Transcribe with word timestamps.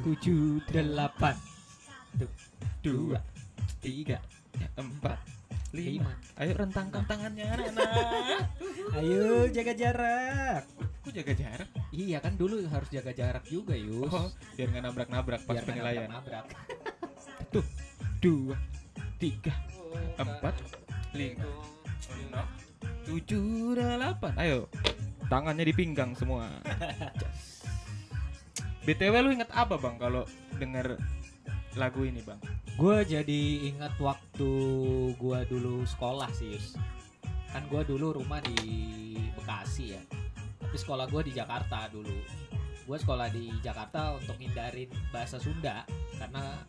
tujuh 0.00 0.64
delapan. 0.68 1.36
Tuh, 2.16 2.30
dua 2.82 3.18
tiga 3.80 4.18
empat 4.74 5.18
lima. 5.70 6.10
Ayo 6.36 6.58
rentangkan 6.58 7.06
tangannya 7.06 7.46
anak-anak. 7.46 7.90
Ayo 8.98 9.46
jaga 9.48 9.72
jarak. 9.76 10.62
Kok 11.00 11.12
jaga 11.14 11.32
jarak? 11.32 11.68
Iya 11.94 12.18
kan 12.18 12.34
dulu 12.34 12.60
harus 12.66 12.90
jaga 12.90 13.14
jarak 13.14 13.44
juga 13.46 13.78
Yus. 13.78 14.10
Oh 14.10 14.28
biar 14.58 14.68
nggak 14.68 14.84
nabrak-nabrak 14.84 15.40
pas 15.46 15.54
Biar 15.54 15.64
penilaian. 15.64 16.10
nabrak-nabrak. 16.10 16.46
dua 18.20 18.56
tiga 19.16 19.54
empat 20.18 20.54
lima 21.16 21.46
enam 22.28 22.46
tujuh 23.06 23.74
delapan. 23.78 24.32
Ayo 24.36 24.66
tangannya 25.30 25.62
di 25.62 25.74
pinggang 25.74 26.12
semua 26.18 26.50
btw 28.88 29.14
lu 29.20 29.30
inget 29.36 29.50
apa 29.52 29.76
bang 29.76 29.96
kalau 30.00 30.24
denger 30.56 30.96
lagu 31.78 32.02
ini 32.02 32.24
bang? 32.24 32.40
Gue 32.74 33.04
jadi 33.04 33.70
ingat 33.70 33.94
waktu 34.00 34.52
gue 35.14 35.38
dulu 35.46 35.84
sekolah 35.86 36.32
sih 36.32 36.56
Yus 36.56 36.74
kan 37.50 37.66
gue 37.66 37.82
dulu 37.82 38.22
rumah 38.22 38.38
di 38.42 39.18
Bekasi 39.34 39.98
ya. 39.98 40.02
Tapi 40.62 40.76
sekolah 40.78 41.10
gue 41.10 41.22
di 41.26 41.32
Jakarta 41.34 41.90
dulu. 41.90 42.14
Gue 42.86 42.98
sekolah 42.98 43.26
di 43.30 43.50
Jakarta 43.58 44.18
untuk 44.18 44.38
hindarin 44.38 44.86
bahasa 45.10 45.42
Sunda 45.42 45.82
karena 46.14 46.62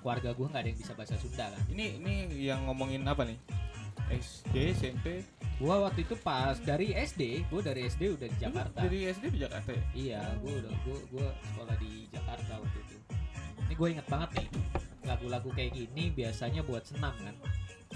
keluarga 0.00 0.30
gue 0.32 0.46
nggak 0.46 0.62
ada 0.62 0.68
yang 0.70 0.78
bisa 0.78 0.92
bahasa 0.94 1.18
Sunda 1.18 1.50
kan. 1.50 1.62
Ini 1.66 1.98
ini 1.98 2.14
yang 2.46 2.66
ngomongin 2.70 3.02
apa 3.06 3.26
nih? 3.26 3.38
SD 4.10 4.74
SMP 4.74 5.22
gue 5.60 5.74
waktu 5.76 6.00
itu 6.02 6.16
pas 6.18 6.56
dari 6.58 6.96
SD 6.96 7.44
gue 7.46 7.60
dari 7.60 7.84
SD 7.84 8.16
udah 8.16 8.26
di 8.26 8.38
Jakarta 8.40 8.78
dari 8.80 8.98
SD 9.06 9.24
di 9.28 9.38
Jakarta 9.38 9.70
ya 9.70 9.84
iya 9.92 10.22
gue 10.40 10.52
udah 10.56 10.72
gue 10.80 10.98
gue 11.10 11.26
sekolah 11.46 11.76
di 11.76 11.92
Jakarta 12.08 12.52
waktu 12.56 12.78
itu 12.80 12.96
ini 13.60 13.74
gue 13.76 13.88
inget 13.90 14.06
banget 14.08 14.30
nih 14.34 14.46
lagu-lagu 15.04 15.48
kayak 15.50 15.72
gini 15.74 16.08
biasanya 16.10 16.64
buat 16.64 16.82
senam 16.82 17.12
kan 17.14 17.34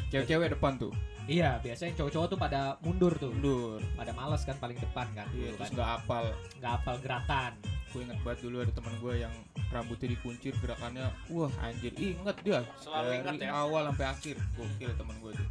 cewek-cewek 0.07 0.53
depan 0.53 0.77
tuh 0.77 0.93
Iya, 1.25 1.57
biasanya 1.57 1.97
cowok-cowok 1.97 2.29
tuh 2.29 2.37
pada 2.37 2.77
mundur 2.85 3.17
tuh. 3.17 3.33
mundur 3.33 3.81
Pada 3.97 4.13
males 4.13 4.45
kan 4.45 4.61
paling 4.61 4.77
depan 4.77 5.09
kan. 5.17 5.25
iya 5.33 5.57
terus 5.57 5.73
kan. 5.73 5.73
nggak 5.73 5.91
apal 5.97 6.25
Nggak 6.61 6.73
hafal 6.77 6.97
gerakan. 7.01 7.53
gue 7.89 8.01
inget 8.05 8.19
banget 8.21 8.39
dulu 8.45 8.57
ada 8.61 8.73
teman 8.75 8.95
gue 9.01 9.15
yang 9.17 9.35
rambutnya 9.73 10.09
dikuncir 10.11 10.53
gerakannya 10.61 11.09
wah 11.31 11.49
anjir 11.63 11.97
inget 11.97 12.37
dia 12.45 12.61
Selalu 12.77 13.01
dari 13.01 13.17
inget 13.17 13.35
ya. 13.41 13.51
awal 13.57 13.83
sampai 13.89 14.07
akhir 14.07 14.37
gokil 14.53 14.91
teman 14.93 15.17
gue 15.17 15.33
tuh 15.33 15.49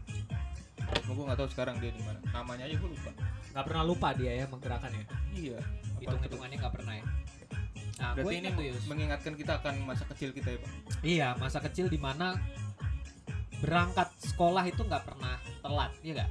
Cuma 0.99 1.11
gue 1.13 1.23
gak 1.25 1.37
tahu 1.37 1.49
sekarang 1.49 1.75
dia 1.77 1.89
di 1.89 1.99
mana 1.99 2.17
namanya 2.29 2.63
aja 2.63 2.75
gue 2.75 2.89
lupa 2.89 3.09
Nggak 3.49 3.63
pernah 3.65 3.83
lupa 3.83 4.07
dia 4.13 4.31
ya 4.33 4.45
menggerakannya. 4.45 5.03
iya 5.31 5.57
apa 5.57 5.99
Hitung-hitungannya 5.99 6.55
nggak 6.57 6.73
pernah 6.73 6.93
ya. 6.93 7.05
Nah, 7.93 8.09
Berarti 8.11 8.25
gue 8.25 8.33
ini 8.35 8.47
tuh 8.51 8.63
Yus. 8.65 8.83
mengingatkan 8.85 9.33
kita 9.33 9.51
akan 9.57 9.73
masa 9.83 10.03
kecil 10.05 10.29
kita 10.31 10.47
ya 10.49 10.57
Pak. 10.59 10.69
Iya, 11.01 11.27
masa 11.37 11.57
kecil 11.59 11.85
di 11.87 11.95
mana 11.95 12.35
berangkat 13.57 14.09
sekolah 14.19 14.65
itu 14.65 14.81
nggak 14.81 15.03
pernah 15.05 15.37
telat, 15.61 15.91
iya 16.01 16.11
nggak? 16.17 16.29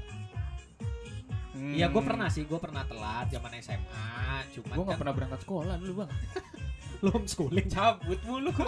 Iya, 1.55 1.87
gue 1.89 2.03
pernah 2.03 2.27
sih, 2.27 2.43
gue 2.43 2.59
pernah 2.59 2.83
telat 2.83 3.31
zaman 3.31 3.51
SMA. 3.57 4.11
Cuman 4.51 4.75
Gue 4.75 4.83
kan 4.83 4.91
gak 4.91 5.01
pernah 5.01 5.15
berangkat 5.15 5.41
sekolah 5.41 5.75
dulu 5.79 5.93
bang. 6.03 6.11
lu 7.01 7.09
homeschooling 7.11 7.67
Cabut 7.67 8.19
mulu. 8.23 8.51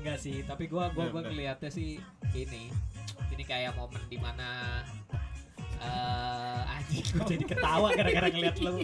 Enggak 0.00 0.18
sih, 0.18 0.42
tapi 0.42 0.66
gua 0.66 0.90
gua 0.90 1.06
Bener, 1.06 1.10
gua 1.10 1.20
bener. 1.20 1.30
ngeliatnya 1.32 1.70
sih 1.70 2.00
ini. 2.34 2.70
Ini 3.44 3.52
kayak 3.52 3.76
momen 3.76 4.00
di 4.08 4.16
mana 4.16 4.80
eh 5.76 6.62
anjing 6.64 7.04
gua 7.12 7.24
jadi 7.28 7.44
ketawa 7.44 7.88
gara-gara 7.92 8.28
ngeliat 8.32 8.56
lu 8.56 8.74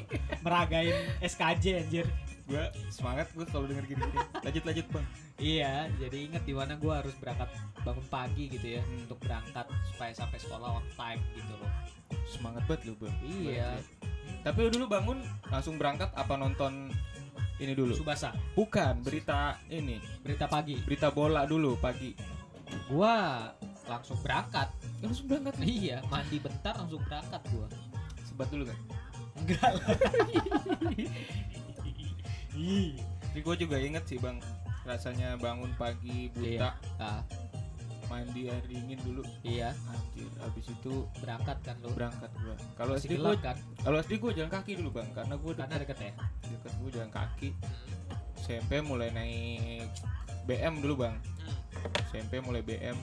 meragain 0.44 0.97
SKJ 1.25 1.64
anjir. 1.80 2.05
gue 2.44 2.61
semangat 2.91 3.31
gue 3.31 3.47
kalau 3.47 3.62
denger 3.64 3.86
gini-gini. 3.86 4.20
Lanjut 4.42 4.62
lanjut 4.66 4.87
bang. 4.91 5.06
Iya, 5.38 5.75
jadi 5.97 6.16
inget 6.19 6.43
di 6.43 6.50
mana 6.50 6.75
gua 6.76 6.99
harus 6.99 7.15
berangkat 7.16 7.47
bangun 7.81 8.03
pagi 8.10 8.50
gitu 8.50 8.66
ya 8.69 8.82
Hmm. 8.82 9.06
untuk 9.06 9.19
berangkat 9.22 9.65
supaya 9.87 10.12
sampai 10.12 10.37
sekolah 10.37 10.69
on 10.76 10.87
time 10.93 11.22
gitu 11.32 11.54
loh. 11.56 11.70
Semangat 12.26 12.66
banget 12.66 12.81
lu 12.84 12.94
bang. 12.99 13.16
Iya. 13.22 13.70
Tapi 14.43 14.59
lu 14.60 14.70
dulu 14.75 14.87
bangun 14.91 15.19
langsung 15.47 15.78
berangkat 15.78 16.10
apa 16.12 16.34
nonton 16.34 16.91
ini 17.56 17.72
dulu? 17.72 17.94
Subasa, 17.94 18.34
Bukan 18.53 18.99
berita 19.00 19.54
ini 19.70 20.03
berita 20.20 20.44
pagi. 20.44 20.75
berita 20.82 21.09
bola 21.09 21.47
dulu 21.47 21.78
pagi. 21.78 22.12
Gua 22.91 23.47
langsung 23.91 24.19
berangkat. 24.23 24.69
Langsung 25.03 25.27
berangkat 25.27 25.59
Iya, 25.61 25.99
mandi 26.06 26.39
bentar 26.39 26.78
langsung 26.78 27.03
berangkat 27.03 27.43
gua. 27.51 27.67
Sebat 28.23 28.47
dulu 28.49 28.71
kan. 28.71 28.78
Enggak 29.34 29.71
lah. 29.75 29.89
Tapi 33.31 33.39
gue 33.41 33.56
juga 33.59 33.77
inget 33.79 34.05
sih 34.06 34.19
bang 34.19 34.39
rasanya 34.83 35.37
bangun 35.39 35.71
pagi 35.77 36.33
buta 36.33 36.75
Ah, 36.99 37.23
mandi 38.11 38.50
air 38.50 38.65
dingin 38.67 38.99
dulu 39.06 39.23
iya, 39.47 39.71
anjir 39.87 40.27
habis 40.43 40.67
itu 40.67 41.06
berangkat 41.23 41.62
kan 41.62 41.79
lu. 41.79 41.95
berangkat 41.95 42.27
gua 42.43 42.55
kalau 42.75 42.99
SD 42.99 43.15
gua 43.17 43.39
kan? 43.39 43.55
kalau 43.87 44.03
SD 44.03 44.19
gua 44.19 44.34
jalan 44.34 44.50
kaki 44.50 44.73
dulu 44.75 44.99
bang 44.99 45.06
karena 45.15 45.34
gua 45.39 45.53
Karena 45.55 45.79
dekat 45.79 45.95
deket 45.95 45.99
ya. 46.03 46.12
dekat 46.50 46.73
gua 46.83 46.91
jalan 46.91 47.11
kaki 47.15 47.49
SMP 48.34 48.83
mulai 48.83 49.15
naik 49.15 49.87
BM 50.50 50.75
dulu 50.83 51.06
bang 51.06 51.15
SMP 52.11 52.43
mulai 52.43 52.67
BM 52.67 52.99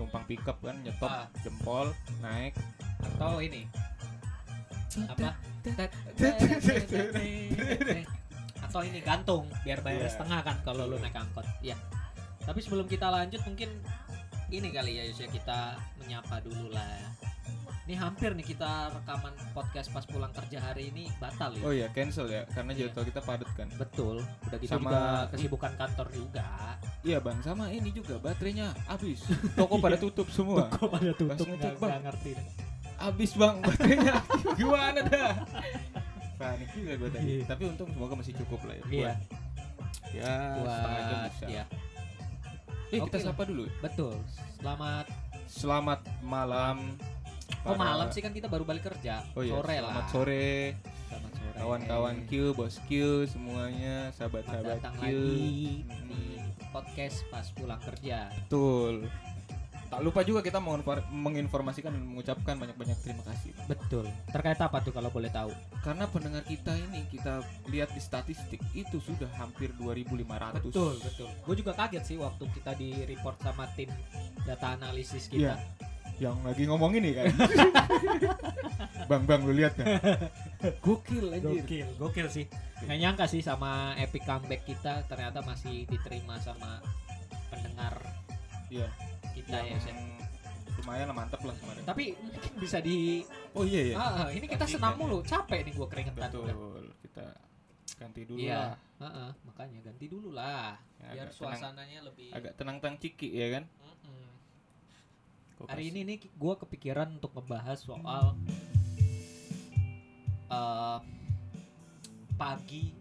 numpang 0.00 0.24
pickup 0.24 0.56
kan 0.58 0.80
nyetop 0.80 1.06
Ah. 1.06 1.28
jempol 1.44 1.92
naik 2.18 2.56
Atau 2.98 3.38
ini 3.38 3.68
apa? 5.06 5.30
Atau 8.60 8.80
ini 8.82 8.98
gantung 9.00 9.44
biar 9.62 9.78
bayar 9.80 10.02
Iya. 10.02 10.10
setengah 10.10 10.40
kan 10.42 10.56
kalau 10.62 10.84
lu 10.84 10.98
naik 10.98 11.14
angkot. 11.14 11.46
Iya. 11.60 11.76
Tapi 12.40 12.58
sebelum 12.58 12.86
kita 12.86 13.06
lanjut 13.06 13.38
mungkin 13.44 13.70
ini 14.48 14.68
kali 14.68 14.98
ya 14.98 15.04
Yus 15.06 15.20
ya 15.20 15.28
kita 15.28 15.78
menyapa 15.96 16.42
dulu 16.42 16.72
lah. 16.72 17.06
Ini 17.80 17.96
hampir 17.96 18.30
nih 18.32 18.46
kita 18.46 18.70
rekaman 18.92 19.34
podcast 19.50 19.90
pas 19.90 20.04
pulang 20.04 20.30
kerja 20.30 20.62
hari 20.62 20.88
ini 20.88 21.10
batal 21.16 21.50
ya. 21.50 21.62
oh 21.64 21.72
iya 21.72 21.88
cancel 21.88 22.24
ya 22.24 22.46
karena 22.46 22.70
Iya. 22.70 22.86
jadwal 22.86 23.04
kita 23.04 23.20
padat 23.20 23.50
kan 23.50 23.68
Betul. 23.74 24.16
Udah 24.44 24.58
gitu 24.58 24.70
Sama- 24.70 24.86
juga 24.86 25.00
kesibukan 25.28 25.72
kantor 25.74 26.06
juga. 26.10 26.46
iya 27.00 27.18
bang 27.18 27.40
sama 27.40 27.64
ini 27.68 27.90
juga 27.90 28.14
baterainya 28.16 28.70
habis 28.84 29.24
toko 29.56 29.74
pada 29.76 29.96
tutup 29.96 30.28
semua 30.28 30.68
Kok 30.70 30.86
pada 30.88 31.10
tutup 31.10 31.34
Langsung 31.34 31.50
tutup, 31.52 31.74
Bang. 31.76 31.90
nggak 31.90 32.02
ngerti. 32.06 32.30
habis 32.96 33.30
bang 33.32 33.56
baterainya 33.58 34.14
gimana 34.60 35.00
dah 35.02 35.32
panik 36.36 36.68
juga 36.70 36.92
gue 36.94 37.10
tadi 37.10 37.26
Iya. 37.32 37.44
tapi 37.48 37.62
untung 37.66 37.88
semoga 37.88 38.14
masih 38.14 38.34
cukup 38.36 38.60
lah 38.62 38.74
ya 38.76 38.84
Iya. 38.86 39.10
buat 39.10 39.18
ya 40.12 40.30
setengah 40.68 41.00
jam 41.00 41.16
Buat 41.16 41.32
bisa 41.32 41.46
ya 41.48 41.64
eh 42.90 42.98
kita 42.98 43.02
Oke 43.08 43.16
lah. 43.16 43.24
sapa 43.24 43.42
dulu 43.44 43.64
betul. 43.80 44.14
Selamat 44.56 45.06
selamat 45.46 46.00
malam 46.20 46.76
Oh 47.62 47.74
malam 47.74 48.08
sih 48.08 48.18
kan 48.18 48.30
kita 48.30 48.46
baru 48.46 48.62
balik 48.62 48.86
kerja. 48.86 49.20
oh 49.32 49.40
iya 49.40 49.52
sore 49.52 49.76
selamat 49.76 49.94
lah. 49.96 50.06
sore 50.08 50.48
Selamat 51.06 51.32
sore. 51.32 51.56
kawan-kawan 51.56 52.16
Q 52.24 52.30
bos 52.52 52.74
Q 52.82 52.90
semuanya 53.26 53.96
sahabat-sahabat 54.12 54.76
datang 54.78 54.94
Q 54.96 55.02
lagi 55.02 55.84
di 55.84 56.22
podcast 56.66 57.22
pas 57.28 57.46
pulang 57.50 57.80
kerja. 57.80 58.30
betul 58.30 59.04
tak 59.86 60.06
lupa 60.06 60.22
juga 60.22 60.38
kita 60.38 60.56
menginfor- 60.56 61.02
menginformasikan 61.10 61.90
dan 61.90 62.06
mengucapkan 62.06 62.54
banyak-banyak 62.54 62.94
terima 62.96 63.26
kasih 63.26 63.50
Betul. 63.66 64.06
Terkait 64.30 64.54
apa 64.56 64.78
tuh 64.78 64.94
kalau 64.94 65.10
boleh 65.10 65.26
tahu? 65.28 65.50
karena 65.80 66.06
pendengar 66.06 66.46
kita 66.46 66.78
ini 66.80 67.02
kita 67.10 67.42
lihat 67.66 67.90
di 67.90 67.98
statistik 67.98 68.62
itu 68.70 69.02
sudah 69.02 69.26
hampir 69.34 69.74
2500 69.74 70.62
Betul, 70.62 70.94
betul. 70.96 71.26
Gue 71.42 71.54
juga 71.58 71.74
kaget 71.74 72.06
sih 72.06 72.16
waktu 72.16 72.46
kita 72.52 72.70
di 72.74 73.02
report 73.04 73.42
sama 73.42 73.66
tim 73.74 73.90
data 74.40 74.78
analisis 74.78 75.26
kita. 75.26 75.52
Iya. 75.52 75.54
Yang 76.20 76.36
lagi 76.40 76.64
ngomong 76.64 76.92
ini 76.94 77.10
kan 77.12 77.32
bang 79.10 79.24
bang 79.24 79.40
lu 79.40 79.52
lihat 79.52 79.72
kan 79.74 79.86
gokil 80.78 81.32
anjir 81.32 81.64
Gokil, 81.64 81.88
gokil 81.96 82.28
sih. 82.28 82.44
Nggak 82.80 82.98
nyangka 82.98 83.24
sih 83.26 83.40
sama 83.40 83.70
epic 83.96 84.22
comeback 84.22 84.62
kita 84.62 85.02
ternyata 85.04 85.40
masih 85.40 85.84
diterima 85.84 86.36
sama 86.38 86.78
pendengar 87.48 87.96
Iya. 88.68 88.86
kita 89.32 89.58
ya. 89.58 89.66
yang 89.66 89.80
Sen. 89.80 89.96
lumayan 90.76 91.08
lah 91.08 91.16
mantep 91.16 91.40
lah 91.40 91.52
kemarin 91.54 91.82
Tapi 91.82 92.04
mungkin 92.14 92.52
bisa 92.56 92.78
di 92.78 93.24
oh 93.50 93.64
iya 93.64 93.82
iya 93.86 93.96
Ah, 93.96 94.28
ini 94.28 94.46
kita 94.46 94.64
senam 94.64 94.94
kan- 94.94 94.98
mulu, 94.98 95.20
capek 95.20 95.60
nih 95.62 95.72
gue 95.72 95.86
keringetan 95.86 96.30
udah. 96.30 96.40
betul 96.46 96.84
kita 97.02 97.26
ganti 97.98 98.20
dulu 98.22 98.38
Iya, 98.38 98.60
lah 98.60 98.72
Heeh, 99.00 99.30
makanya 99.42 99.80
ganti 99.82 100.06
dulu 100.06 100.28
lah, 100.30 100.76
Ya, 100.94 101.08
biar 101.10 101.24
agak 101.26 101.32
tenang- 101.32 101.56
suasananya 101.56 101.98
lebih. 102.02 102.28
agak 102.30 102.52
tenang 102.54 102.76
tenang 102.78 102.96
ciki 102.96 103.28
ya 103.30 103.48
kan 103.50 103.64
Hari 105.68 105.92
ini 105.92 106.00
nih 106.06 106.16
gue 106.24 106.54
kepikiran 106.56 107.20
untuk 107.20 107.36
ngebahas 107.36 107.76
soal 107.76 108.38
eh, 110.48 110.98
pagi 112.34 112.94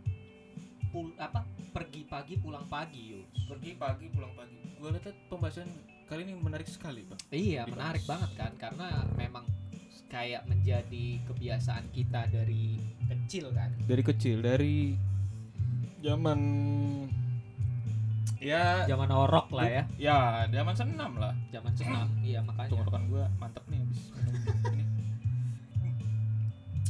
pul 0.89 1.13
apa 1.15 1.45
pergi 1.69 2.01
pagi 2.03 2.33
pulang 2.35 2.65
pagi 2.65 3.13
yuk. 3.13 3.23
pergi 3.45 3.77
pagi 3.77 4.09
pulang 4.09 4.33
pagi 4.33 4.57
gue 4.75 4.89
lihat 4.89 5.15
pembahasan 5.29 5.69
kali 6.09 6.25
ini 6.25 6.33
menarik 6.33 6.65
sekali 6.65 7.05
bang 7.05 7.19
Iya 7.29 7.61
Dibahas. 7.63 7.73
menarik 7.77 8.03
banget 8.09 8.31
kan 8.35 8.51
karena 8.57 8.87
memang 9.13 9.45
kayak 10.09 10.43
menjadi 10.49 11.21
kebiasaan 11.29 11.85
kita 11.93 12.25
dari 12.33 12.81
kecil 13.05 13.53
kan. 13.53 13.69
dari 13.85 14.01
kecil 14.01 14.41
dari 14.41 14.97
zaman 16.01 16.39
ya 18.39 18.87
Zaman 18.87 19.09
orok 19.09 19.51
lah 19.51 19.67
ya, 19.67 19.83
ya 19.99 20.19
zaman 20.47 20.71
senam 20.71 21.11
lah 21.15 21.35
zaman 21.51 21.73
senam. 21.75 22.07
Iya 22.19 22.39
makanya. 22.39 22.71
tenggorokan 22.71 23.03
gua 23.07 23.25
mantep 23.35 23.63
nih 23.67 23.79
habis 23.83 24.01
ini 24.71 24.83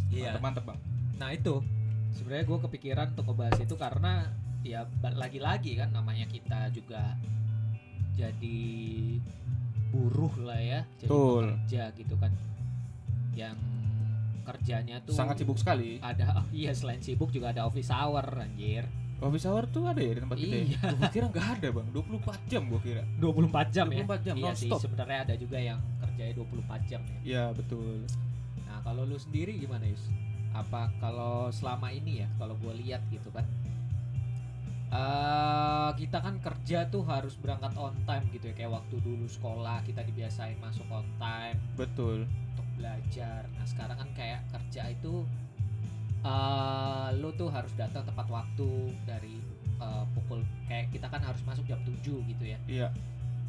Iya. 0.10 0.38
mantep 0.38 0.42
mantep 0.42 0.64
bang 0.66 0.80
Nah 1.20 1.30
itu 1.32 1.54
sebenarnya 2.12 2.46
gue 2.46 2.60
kepikiran 2.66 3.08
untuk 3.14 3.26
ngebahas 3.30 3.58
itu 3.60 3.76
karena 3.76 4.14
ya 4.62 4.84
lagi-lagi 5.02 5.76
kan 5.76 5.90
namanya 5.90 6.26
kita 6.26 6.68
juga 6.70 7.16
jadi 8.14 8.60
buruh 9.90 10.34
lah 10.44 10.60
ya, 10.60 10.80
jadi 11.00 11.08
Betul. 11.08 11.46
pekerja 11.56 11.84
gitu 11.96 12.16
kan, 12.16 12.32
yang 13.34 13.58
kerjanya 14.44 15.00
tuh 15.02 15.16
sangat 15.16 15.40
sibuk 15.40 15.56
sekali 15.56 15.98
ada 16.00 16.44
iya 16.52 16.74
selain 16.74 17.00
sibuk 17.00 17.30
juga 17.30 17.54
ada 17.54 17.66
office 17.66 17.90
hour 17.90 18.22
anjir 18.36 18.86
office 19.20 19.46
hour 19.46 19.64
tuh 19.66 19.84
ada 19.84 20.00
ya 20.00 20.16
di 20.16 20.22
tempat 20.22 20.38
kita 20.38 20.56
Iya. 20.56 20.64
ya? 20.66 20.90
gua 20.94 21.08
kira 21.10 21.26
nggak 21.28 21.48
ada 21.56 21.68
bang. 21.72 21.88
24 21.92 22.40
jam 22.46 22.62
gua 22.66 22.80
kira. 22.80 23.04
24 23.16 23.68
jam 23.70 23.86
ya? 23.86 24.04
24 24.04 24.24
jam 24.24 24.36
iya 24.36 24.52
sih 24.54 24.72
sebenarnya 24.72 25.20
ada 25.24 25.34
juga 25.36 25.58
yang 25.58 25.80
kerjanya 26.00 26.34
24 26.36 26.82
jam 26.86 27.02
ya. 27.04 27.20
Iya 27.22 27.44
betul. 27.52 28.08
Nah 28.64 28.80
kalau 28.80 29.04
lu 29.04 29.16
sendiri 29.16 29.56
gimana 29.56 29.84
Yus? 29.84 30.08
Apa 30.50 30.90
kalau 30.98 31.48
selama 31.50 31.90
ini 31.90 32.24
ya 32.24 32.28
kalau 32.36 32.56
gue 32.56 32.74
lihat 32.80 33.04
gitu 33.08 33.30
kan 33.30 33.44
eh 34.90 35.90
kita 35.94 36.18
kan 36.18 36.42
kerja 36.42 36.90
tuh 36.90 37.06
harus 37.06 37.38
berangkat 37.38 37.78
on 37.78 37.94
time 38.04 38.26
gitu 38.32 38.50
ya. 38.50 38.56
Kayak 38.56 38.72
waktu 38.76 38.96
dulu 39.00 39.26
sekolah 39.26 39.86
kita 39.86 40.02
dibiasain 40.02 40.58
masuk 40.58 40.88
on 40.90 41.06
time. 41.18 41.60
Betul. 41.76 42.26
Untuk 42.50 42.66
belajar. 42.74 43.46
Nah 43.54 43.66
sekarang 43.66 43.98
kan 43.98 44.10
kayak 44.16 44.42
kerja 44.50 44.90
itu 44.90 45.28
eh 46.22 47.08
lu 47.16 47.32
tuh 47.34 47.48
harus 47.48 47.72
datang 47.74 48.04
tepat 48.04 48.28
waktu 48.28 48.70
dari 49.04 49.40
eh, 49.78 50.06
pukul 50.12 50.40
kayak 50.66 50.92
kita 50.92 51.08
kan 51.08 51.22
harus 51.22 51.40
masuk 51.42 51.64
jam 51.66 51.80
7 51.82 51.96
gitu 52.26 52.44
ya. 52.46 52.60
iya 52.66 52.88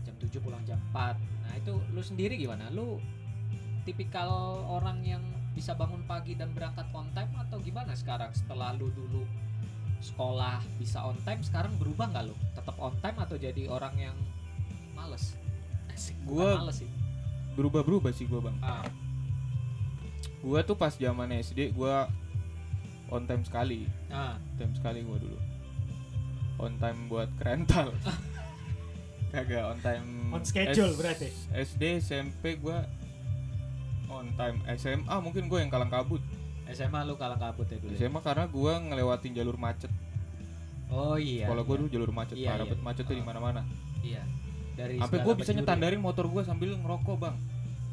Jam 0.00 0.14
7 0.16 0.38
pulang 0.38 0.62
jam 0.62 0.78
4. 0.88 1.14
Nah 1.16 1.52
itu 1.54 1.72
lu 1.90 2.00
sendiri 2.00 2.34
gimana? 2.34 2.70
Lu 2.70 3.02
tipikal 3.82 4.30
orang 4.62 5.02
yang 5.02 5.22
bisa 5.50 5.74
bangun 5.74 6.00
pagi 6.04 6.32
dan 6.32 6.50
berangkat 6.50 6.86
on 6.90 7.10
time 7.10 7.32
atau 7.36 7.58
gimana 7.58 7.92
sekarang 7.92 8.30
setelah 8.30 8.70
lu 8.72 8.86
dulu 8.90 9.26
sekolah 10.00 10.62
bisa 10.78 11.02
on 11.02 11.18
time 11.20 11.42
sekarang 11.42 11.74
berubah 11.76 12.08
nggak 12.08 12.24
lu? 12.24 12.34
Tetap 12.54 12.76
on 12.78 12.94
time 12.96 13.18
atau 13.18 13.34
jadi 13.34 13.66
orang 13.66 13.92
yang 13.98 14.16
males? 14.92 15.34
Asik, 15.90 16.14
Gua- 16.22 16.56
males 16.56 16.78
sih. 16.78 16.90
berubah-berubah 17.50 18.14
sih 18.14 18.24
gua 18.24 18.40
bang 18.42 18.56
Ah, 18.62 18.86
gua 20.40 20.62
tuh 20.62 20.72
pas 20.72 20.94
zaman 20.94 21.28
SD 21.34 21.74
gua 21.74 22.06
on 23.10 23.22
time 23.24 23.42
sekali 23.42 23.84
ah, 24.08 24.34
on 24.34 24.54
time 24.56 24.72
sekali 24.72 25.02
gua 25.02 25.18
dulu 25.18 25.38
on 26.58 26.72
time 26.76 26.98
buat 27.06 27.28
kerental 27.36 27.90
kagak 29.32 29.64
on 29.64 29.78
time 29.78 30.06
On 30.30 30.42
schedule 30.42 30.90
S- 30.90 30.96
berarti? 30.96 31.28
SD 31.52 31.82
SMP 32.00 32.56
gua 32.56 32.86
on 34.08 34.26
time 34.34 34.58
SMA 34.74 35.14
mungkin 35.18 35.46
gua 35.46 35.58
yang 35.58 35.70
kalang 35.70 35.88
kabut 35.88 36.22
SMA 36.68 37.02
lu 37.02 37.14
kalang 37.14 37.38
kabut 37.38 37.66
ya 37.66 37.78
dulu. 37.78 37.90
ya? 37.90 37.98
SMA 38.00 38.20
karena 38.20 38.44
gua 38.46 38.72
ngelewatin 38.80 39.32
jalur 39.32 39.54
macet 39.56 39.90
Oh 40.88 41.14
iya. 41.14 41.46
kalau 41.46 41.62
gua 41.62 41.72
iya. 41.72 41.80
dulu 41.80 41.88
jalur 41.88 42.10
macet 42.10 42.34
Iya, 42.34 42.48
parah 42.52 42.66
iya. 42.66 42.76
macet 42.80 43.04
tuh 43.04 43.14
di 43.14 43.22
Ah. 43.22 43.26
mana-mana 43.26 43.62
Iya. 44.00 44.22
Dari 44.72 44.96
sampai 44.96 45.18
gua 45.20 45.34
bisa 45.34 45.50
ya. 45.50 45.56
nyetandarin 45.56 45.98
motor 45.98 46.26
gua 46.26 46.42
sambil 46.42 46.74
ngerokok 46.74 47.16
bang 47.16 47.36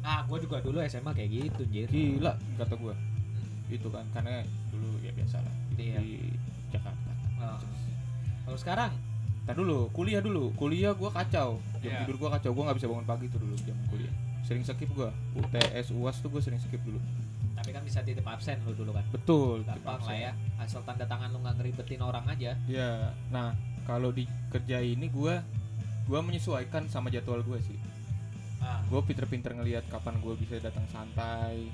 Ah, 0.00 0.22
gua 0.24 0.38
juga 0.38 0.58
dulu 0.58 0.78
SMA 0.80 1.10
kayak 1.10 1.30
gitu, 1.30 1.62
Jir. 1.68 1.88
gila 1.88 2.34
kata 2.54 2.74
gua 2.74 2.94
itu 3.68 3.86
kan 3.86 4.02
karena 4.10 4.30
ya 4.32 4.44
biasa 5.18 5.36
lah 5.42 5.54
hidup 5.74 5.82
Iya. 5.82 5.98
di 6.00 6.14
Jakarta 6.70 7.10
Ah. 7.38 7.58
Kalau 8.42 8.58
sekarang 8.58 8.92
Ntar 9.48 9.56
dulu, 9.56 9.88
kuliah 9.96 10.20
dulu. 10.20 10.52
Kuliah 10.60 10.92
gua 10.92 11.08
kacau. 11.08 11.56
Jam 11.80 11.88
Iya. 11.88 12.04
tidur 12.04 12.20
gua 12.20 12.36
kacau. 12.36 12.52
Gua 12.52 12.68
nggak 12.68 12.84
bisa 12.84 12.88
bangun 12.92 13.08
pagi 13.08 13.32
tuh 13.32 13.40
dulu 13.40 13.56
jam 13.64 13.72
kuliah. 13.88 14.12
Sering 14.44 14.60
skip 14.60 14.92
gua. 14.92 15.08
UTS, 15.32 15.88
UAS 15.96 16.20
tuh 16.20 16.28
gua 16.28 16.44
sering 16.44 16.60
skip 16.60 16.84
dulu. 16.84 17.00
tapi 17.58 17.74
kan 17.74 17.82
bisa 17.82 18.04
titip 18.06 18.22
absen 18.22 18.54
lu 18.62 18.70
dulu 18.70 18.92
kan. 18.94 19.02
Betul. 19.10 19.66
Gampang 19.66 19.98
lah 20.04 20.14
ya. 20.14 20.32
Asal 20.62 20.78
tanda 20.86 21.02
tangan 21.02 21.32
lu 21.34 21.42
nggak 21.42 21.58
ngeribetin 21.58 21.98
orang 21.98 22.22
aja. 22.28 22.54
Ya. 22.70 23.10
Nah, 23.34 23.56
kalau 23.82 24.14
di 24.14 24.28
kerja 24.52 24.78
ini 24.78 25.08
gua 25.08 25.40
gua 26.06 26.20
menyesuaikan 26.22 26.86
sama 26.86 27.08
jadwal 27.08 27.40
gua 27.42 27.58
sih. 27.58 27.74
Ah. 28.60 28.78
Gua 28.86 29.00
pinter-pinter 29.02 29.56
ngelihat 29.56 29.88
kapan 29.88 30.20
gua 30.22 30.36
bisa 30.36 30.60
datang 30.60 30.84
santai, 30.92 31.66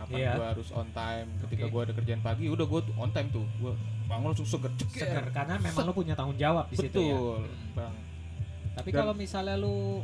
kapan 0.00 0.16
Iya. 0.18 0.32
gua 0.34 0.46
harus 0.50 0.68
on 0.70 0.88
time. 0.90 1.28
Ketika 1.40 1.64
Oke. 1.64 1.70
gua 1.70 1.80
ada 1.82 1.92
kerjaan 1.92 2.20
pagi, 2.20 2.44
udah 2.46 2.64
gua 2.64 2.80
tuh 2.80 2.94
on 2.96 3.10
time 3.10 3.28
tuh. 3.28 3.44
Gua 3.56 3.72
bangun 4.06 4.28
langsung 4.28 4.48
seger. 4.48 4.72
ceker. 4.74 5.00
Seger 5.02 5.24
karena 5.30 5.54
memang 5.56 5.82
lu 5.82 5.92
punya 5.92 6.14
tanggung 6.14 6.34
jawab 6.34 6.64
di 6.66 6.76
situ 6.76 6.98
ya. 6.98 7.12
Betul, 7.12 7.40
Hmm. 7.42 7.74
Bang. 7.74 7.94
Tapi 8.72 8.90
kalau 8.90 9.12
misalnya 9.12 9.54
lu 9.54 10.00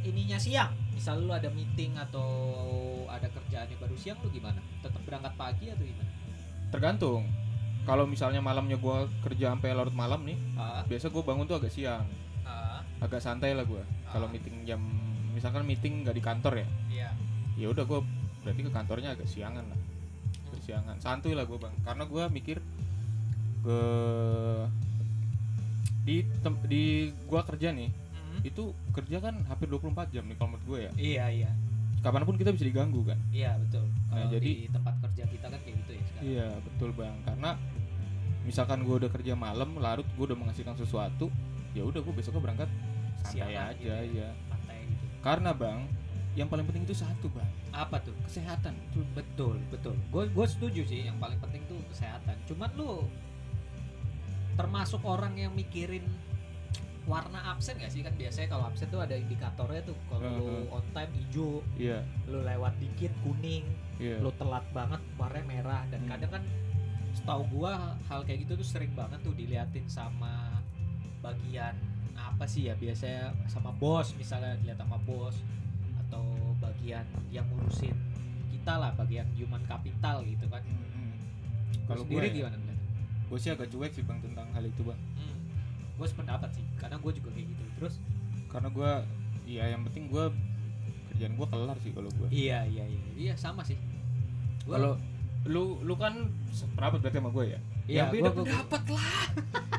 ininya 0.00 0.36
siang, 0.36 0.72
misal 0.90 1.18
lu 1.18 1.30
ada 1.30 1.48
meeting 1.48 1.94
atau 1.94 2.26
ada 3.06 3.26
kerjaannya 3.28 3.76
baru 3.76 3.94
siang 3.94 4.18
lu 4.18 4.28
gimana? 4.28 4.58
Tetap 4.78 5.00
berangkat 5.02 5.32
pagi 5.34 5.66
atau 5.68 5.82
gimana? 5.82 6.10
Tergantung. 6.68 7.22
Kalau 7.82 8.04
misalnya 8.04 8.38
malamnya 8.38 8.76
gua 8.76 9.06
kerja 9.22 9.48
sampai 9.50 9.72
larut 9.72 9.92
malam 9.92 10.20
nih, 10.22 10.36
Ah, 10.54 10.84
biasa 10.84 11.08
gua 11.08 11.24
bangun 11.24 11.44
tuh 11.44 11.56
agak 11.56 11.70
siang. 11.70 12.04
ah, 12.44 12.80
agak 12.98 13.20
santai 13.20 13.52
lah 13.52 13.62
gue 13.62 13.78
kalau 14.06 14.24
Ah. 14.24 14.32
meeting 14.32 14.64
jam 14.64 14.80
misalkan 15.30 15.62
meeting 15.62 16.00
nggak 16.00 16.12
di 16.12 16.24
kantor 16.24 16.54
ya 16.56 16.68
iya. 16.88 17.10
ya 17.54 17.68
udah 17.68 17.84
gue 17.84 18.00
berarti 18.48 18.62
ke 18.62 18.72
kantornya 18.72 19.12
agak 19.12 19.28
siangan 19.28 19.60
lah 19.62 19.76
agak 20.48 20.62
siangan 20.62 20.96
santuy 20.98 21.36
lah 21.36 21.44
gue 21.44 21.58
bang 21.58 21.74
karena 21.82 22.02
gue 22.02 22.22
mikir 22.30 22.56
ke 23.60 23.78
di 26.00 26.16
tem- 26.40 26.64
di 26.64 26.84
gua 27.28 27.44
kerja 27.44 27.68
nih 27.70 27.92
Hmm. 27.92 28.40
itu 28.42 28.64
kerja 28.90 29.20
kan 29.20 29.44
hampir 29.44 29.68
24 29.68 30.08
jam 30.08 30.24
nih 30.24 30.32
kalau 30.34 30.48
menurut 30.50 30.64
gue 30.64 30.78
ya 30.80 30.90
Iya, 30.96 31.24
iya. 31.30 31.50
kapan 32.00 32.24
pun 32.24 32.34
kita 32.34 32.48
bisa 32.48 32.64
diganggu 32.64 33.02
kan 33.02 33.18
Iya, 33.28 33.58
betul. 33.58 33.84
Nah, 34.08 34.16
Kalau 34.16 34.32
jadi- 34.32 34.46
di 34.56 34.70
tempat 34.70 34.94
kerja 35.02 35.22
kita 35.26 35.46
kan 35.46 35.60
kayak 35.60 35.76
gitu 35.76 35.90
ya 35.90 36.02
sekarang. 36.02 36.22
iya 36.24 36.46
betul 36.58 36.90
bang 36.94 37.16
karena 37.22 37.50
misalkan 38.42 38.78
gue 38.80 38.94
udah 38.96 39.10
kerja 39.10 39.32
malam 39.34 39.76
larut 39.76 40.08
gue 40.08 40.24
udah 40.24 40.38
menghasilkan 40.38 40.72
sesuatu 40.74 41.28
ya 41.74 41.84
udah 41.84 42.00
gue 42.00 42.14
besoknya 42.14 42.40
berangkat 42.40 42.70
santai 43.18 43.36
Siangan 43.52 43.68
aja 43.68 43.76
gitu 43.76 44.16
ya. 44.16 44.24
ya 44.24 44.28
Santai 44.48 44.78
gitu. 44.86 45.04
karena 45.20 45.50
bang 45.52 45.78
yang 46.38 46.46
paling 46.46 46.62
penting 46.64 46.84
itu 46.84 46.94
satu 46.94 47.26
bang 47.28 47.50
Apa 47.72 47.98
tuh? 47.98 48.14
kesehatan 48.22 48.72
Betul, 48.88 49.04
betul, 49.12 49.56
betul. 49.68 49.94
Gue 50.08 50.24
gue 50.28 50.46
setuju 50.46 50.82
sih. 50.84 51.02
Yang 51.02 51.18
paling 51.18 51.38
penting 51.38 51.62
tuh 51.66 51.82
kesehatan. 51.88 52.38
Cuman 52.46 52.70
lu 52.72 53.02
termasuk 54.54 55.02
orang 55.02 55.34
yang 55.34 55.52
mikirin 55.52 56.02
warna 57.04 57.40
absen 57.48 57.78
gak 57.78 57.88
sih 57.88 58.04
kan 58.04 58.12
biasanya 58.12 58.52
kalau 58.52 58.68
absen 58.68 58.84
tuh 58.86 59.00
ada 59.00 59.16
indikatornya 59.16 59.80
tuh 59.82 59.96
kalau 60.06 60.28
lu 60.28 60.44
Uh-huh. 60.44 60.76
on 60.76 60.84
time 60.92 61.08
hijau 61.14 61.50
iya 61.74 62.04
lu 62.26 62.44
lewat 62.44 62.76
dikit 62.76 63.08
kuning 63.22 63.64
iya 63.96 64.20
lu 64.20 64.28
telat 64.34 64.60
banget 64.70 65.00
warnanya 65.16 65.46
merah 65.48 65.82
dan 65.88 66.04
Hmm. 66.04 66.10
kadang 66.10 66.30
kan 66.36 66.42
setahu 67.16 67.42
gua 67.48 67.72
hal 68.04 68.20
kayak 68.22 68.44
gitu 68.44 68.60
tuh 68.60 68.68
sering 68.68 68.92
banget 68.92 69.16
tuh 69.24 69.32
diliatin 69.32 69.88
sama 69.88 70.60
bagian 71.18 71.72
apa 72.12 72.44
sih 72.44 72.68
ya 72.68 72.76
biasanya 72.76 73.32
sama 73.48 73.72
bos 73.72 74.12
misalnya 74.14 74.58
dilihat 74.60 74.76
sama 74.76 75.00
bos 75.00 75.40
bagian 76.78 77.02
yang 77.34 77.42
ngurusin 77.50 77.90
kita 78.48 78.72
lah 78.78 78.94
bagian 78.94 79.26
human 79.34 79.58
capital 79.66 80.22
gitu 80.22 80.46
kan. 80.46 80.62
Kalau 80.62 80.78
kalau 81.90 82.02
gue 82.06 82.14
sendiri 82.14 82.28
gimana 82.38 82.56
gue 83.28 83.36
sih 83.36 83.50
agak 83.50 83.68
cuek 83.68 83.92
sih 83.92 84.06
bang 84.06 84.22
tentang 84.22 84.46
hal 84.54 84.62
itu 84.62 84.86
bang. 84.86 85.00
Hmm. 85.18 85.36
gue 85.98 86.06
sependapat 86.06 86.54
sih 86.54 86.62
karena 86.78 86.96
gue 86.96 87.12
juga 87.12 87.34
kayak 87.34 87.46
gitu. 87.50 87.64
Terus? 87.76 87.94
Karena 88.46 88.68
gue 88.70 88.90
iya 89.44 89.74
yang 89.74 89.82
penting 89.82 90.06
gue 90.06 90.24
kerjaan 91.10 91.34
gue 91.34 91.46
kelar 91.50 91.76
sih 91.82 91.90
kalau 91.90 92.10
gue 92.14 92.28
iya 92.30 92.62
iya 92.62 92.86
iya. 92.86 93.02
Iya 93.18 93.34
sama 93.34 93.66
sih. 93.66 93.74
Kalau 94.62 94.94
lu 95.42 95.82
lu 95.82 95.98
kan 95.98 96.30
seperapat 96.48 97.02
berarti 97.02 97.18
sama 97.18 97.34
gue 97.34 97.44
ya? 97.48 97.60
Iya, 97.88 97.98
yang 97.98 98.08
beda 98.14 98.22
gua- 98.22 98.30
gua- 98.30 98.46
pendapat 98.46 98.82
lah. 98.86 99.06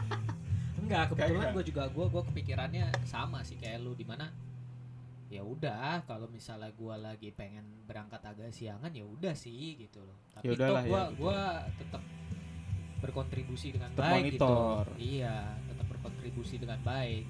Enggak, 0.83 1.03
kebetulan 1.07 1.47
gue 1.55 1.63
juga 1.63 1.83
gue 1.87 2.05
gue 2.09 2.23
kepikirannya 2.27 2.85
sama 3.07 3.39
sih. 3.39 3.55
Kayak 3.55 3.87
lu 3.87 3.95
di 3.95 4.03
mana 4.03 4.27
ya 5.29 5.41
udah 5.41 6.01
kalau 6.03 6.25
misalnya 6.27 6.69
gue 6.71 6.95
lagi 6.98 7.29
pengen 7.31 7.62
berangkat 7.86 8.17
agak 8.19 8.50
siangan 8.50 8.89
ya 8.89 9.05
udah 9.05 9.31
sih 9.31 9.77
gitu 9.77 10.01
loh. 10.01 10.17
Tapi 10.31 10.43
Ya 10.43 10.51
toh 10.51 10.57
udahlah 10.57 10.81
ya, 10.81 10.89
gue 10.89 11.01
gitu. 11.05 11.17
gua 11.19 11.39
tetap 11.75 12.01
berkontribusi 13.00 13.67
dengan 13.71 13.89
Tetap 13.93 14.03
baik 14.05 14.24
monitor. 14.25 14.83
gitu 14.89 15.00
iya 15.00 15.38
tetap 15.65 15.86
berkontribusi 15.88 16.55
dengan 16.57 16.79
baik. 16.81 17.24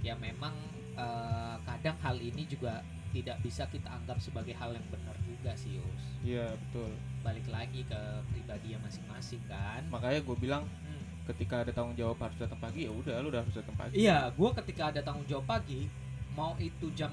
Ya 0.00 0.14
memang 0.16 0.54
eh, 0.92 1.56
kadang 1.62 1.96
hal 2.00 2.16
ini 2.16 2.44
juga 2.44 2.80
tidak 3.10 3.36
bisa 3.40 3.66
kita 3.66 3.88
anggap 3.88 4.16
sebagai 4.18 4.52
hal 4.52 4.72
yang 4.72 4.86
benar 4.88 5.12
juga 5.20 5.52
sih 5.52 5.76
Yus. 5.76 6.02
Iya 6.22 6.48
betul. 6.58 6.90
Balik 7.20 7.46
lagi 7.46 7.82
ke 7.82 8.00
pribadi 8.28 8.72
yang 8.72 8.80
masing-masing 8.80 9.42
kan? 9.44 9.84
Makanya 9.88 10.20
gue 10.20 10.36
bilang 10.38 10.64
Hmm. 10.80 11.00
ketika 11.24 11.60
ada 11.60 11.70
tanggung 11.70 11.94
jawab 11.94 12.18
harus 12.18 12.34
datang 12.36 12.58
pagi 12.58 12.82
ya 12.82 12.90
udah 12.90 13.20
lu 13.20 13.28
udah 13.28 13.40
harus 13.40 13.54
datang 13.54 13.76
pagi. 13.76 13.94
Iya, 13.96 14.26
gua 14.32 14.50
ketika 14.54 14.90
ada 14.90 15.00
tanggung 15.00 15.22
jawab 15.24 15.46
pagi, 15.46 15.86
mau 16.32 16.56
itu 16.56 16.86
jam 16.92 17.12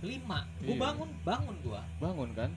5, 0.00 0.18
gua 0.58 0.66
Iya. 0.66 0.80
bangun, 0.80 1.10
bangun 1.22 1.56
gua. 1.62 1.82
bangun 1.96 2.30
kan 2.32 2.50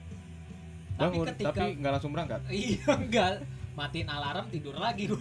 Tapi 0.96 1.00
bangun 1.14 1.26
ketika- 1.28 1.52
tapi 1.54 1.64
nggak 1.76 1.92
langsung 1.92 2.10
berangkat 2.10 2.40
Iya, 2.48 2.82
enggak. 2.96 3.32
Matiin 3.72 4.08
alarm 4.08 4.48
tidur 4.48 4.74
lagi 4.74 5.06
gua. 5.06 5.20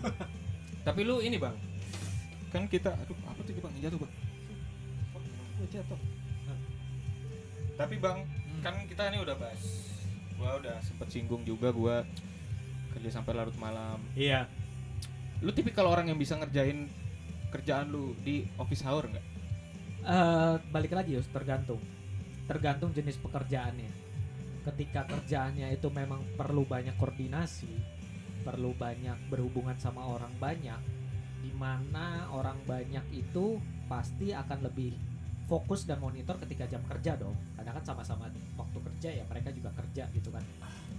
Tapi 0.82 1.01
lu 1.01 1.20
ini 1.20 1.36
bang, 1.36 1.53
kan 2.48 2.63
kita, 2.65 2.94
aduh 2.96 3.17
apa 3.24 3.41
tuh 3.41 3.53
bang 3.55 3.74
jatuh 3.79 4.00
bang? 4.00 4.13
Jatuh. 5.67 6.00
Tapi 7.75 7.96
bang, 7.98 8.17
Hmm. 8.24 8.62
kan 8.62 8.75
kita 8.88 9.03
ini 9.10 9.20
udah 9.20 9.36
bahas, 9.36 9.62
gua 10.36 10.55
udah 10.55 10.79
sempet 10.79 11.08
singgung 11.10 11.44
juga 11.44 11.70
gua 11.70 12.08
kerja 12.89 13.10
sampai 13.12 13.36
larut 13.36 13.58
malam. 13.58 14.00
Iya. 14.15 14.48
Lu 15.41 15.51
tipikal 15.51 15.84
orang 15.86 16.08
yang 16.08 16.15
bisa 16.15 16.34
ngerjain 16.34 16.88
kerjaan 17.51 17.91
lu 17.91 18.15
di 18.17 18.48
office 18.55 18.82
hour 18.82 19.03
nggak? 19.05 19.25
Eh, 20.05 20.55
balik 20.69 20.93
lagi 20.93 21.17
Yus, 21.17 21.25
tergantung. 21.33 21.81
Tergantung 22.45 22.93
jenis 22.93 23.17
pekerjaannya. 23.17 23.89
Ketika 24.62 25.09
kerjaannya 25.09 25.74
itu 25.74 25.89
memang 25.89 26.21
perlu 26.38 26.62
banyak 26.65 26.93
koordinasi, 26.97 27.74
perlu 28.45 28.77
banyak 28.77 29.17
berhubungan 29.33 29.74
sama 29.81 30.05
orang 30.05 30.29
banyak, 30.38 30.77
di 31.41 31.50
mana 31.57 32.29
orang 32.29 32.57
banyak 32.69 33.01
itu 33.13 33.57
pasti 33.89 34.29
akan 34.29 34.69
lebih 34.69 34.93
fokus 35.45 35.85
dan 35.85 36.01
monitor 36.01 36.38
ketika 36.41 36.69
jam 36.69 36.81
kerja 36.85 37.17
dong. 37.17 37.33
Karena 37.57 37.74
kan 37.74 37.83
sama-sama 37.85 38.29
waktu 38.57 38.77
kerja 38.81 39.09
ya 39.21 39.24
mereka 39.25 39.50
juga 39.53 39.74
kerja 39.74 40.05
gitu 40.13 40.29
kan. 40.29 40.41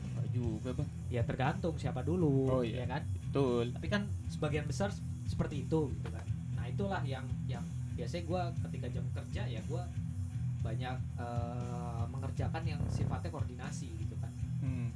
Enggak 0.03 0.29
juga 0.35 0.71
bang. 0.83 0.89
Ya 1.11 1.23
tergantung 1.23 1.75
siapa 1.79 2.03
dulu, 2.03 2.51
Oh, 2.51 2.63
iya. 2.67 2.83
ya 2.83 2.99
kan? 2.99 3.03
Betul. 3.37 3.69
tapi 3.77 3.87
kan 3.93 4.03
sebagian 4.33 4.65
besar 4.65 4.89
seperti 5.29 5.69
itu 5.69 5.93
gitu 5.93 6.09
kan 6.09 6.25
nah 6.57 6.65
itulah 6.65 7.05
yang 7.05 7.29
yang 7.45 7.61
biasanya 7.97 8.25
gue 8.25 8.43
ketika 8.69 8.87
jam 8.93 9.05
kerja 9.11 9.43
ya 9.49 9.61
gue 9.63 9.83
banyak 10.61 10.97
eh, 11.17 12.05
mengerjakan 12.07 12.63
yang 12.63 12.81
sifatnya 12.87 13.31
koordinasi 13.31 13.89
gitu 13.97 14.15
kan 14.17 14.33
Hmm. 14.57 14.89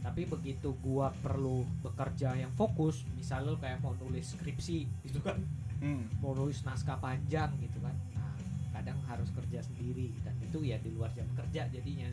tapi 0.00 0.22
begitu 0.22 0.70
gue 0.76 1.06
perlu 1.18 1.64
bekerja 1.80 2.36
yang 2.36 2.52
fokus 2.52 3.02
misalnya 3.12 3.50
lu 3.50 3.58
kayak 3.58 3.80
mau 3.80 3.96
nulis 3.98 4.32
skripsi 4.32 4.86
gitu 5.02 5.18
kan 5.20 5.40
Hmm. 5.76 6.08
mau 6.18 6.32
nulis 6.32 6.62
naskah 6.62 6.96
panjang 6.96 7.52
gitu 7.58 7.76
kan 7.78 7.92
nah 8.12 8.32
kadang 8.72 8.96
harus 9.04 9.28
kerja 9.30 9.60
sendiri 9.60 10.12
dan 10.20 10.32
itu 10.38 10.62
ya 10.62 10.76
di 10.78 10.88
luar 10.90 11.12
jam 11.12 11.26
kerja 11.34 11.68
jadinya 11.68 12.08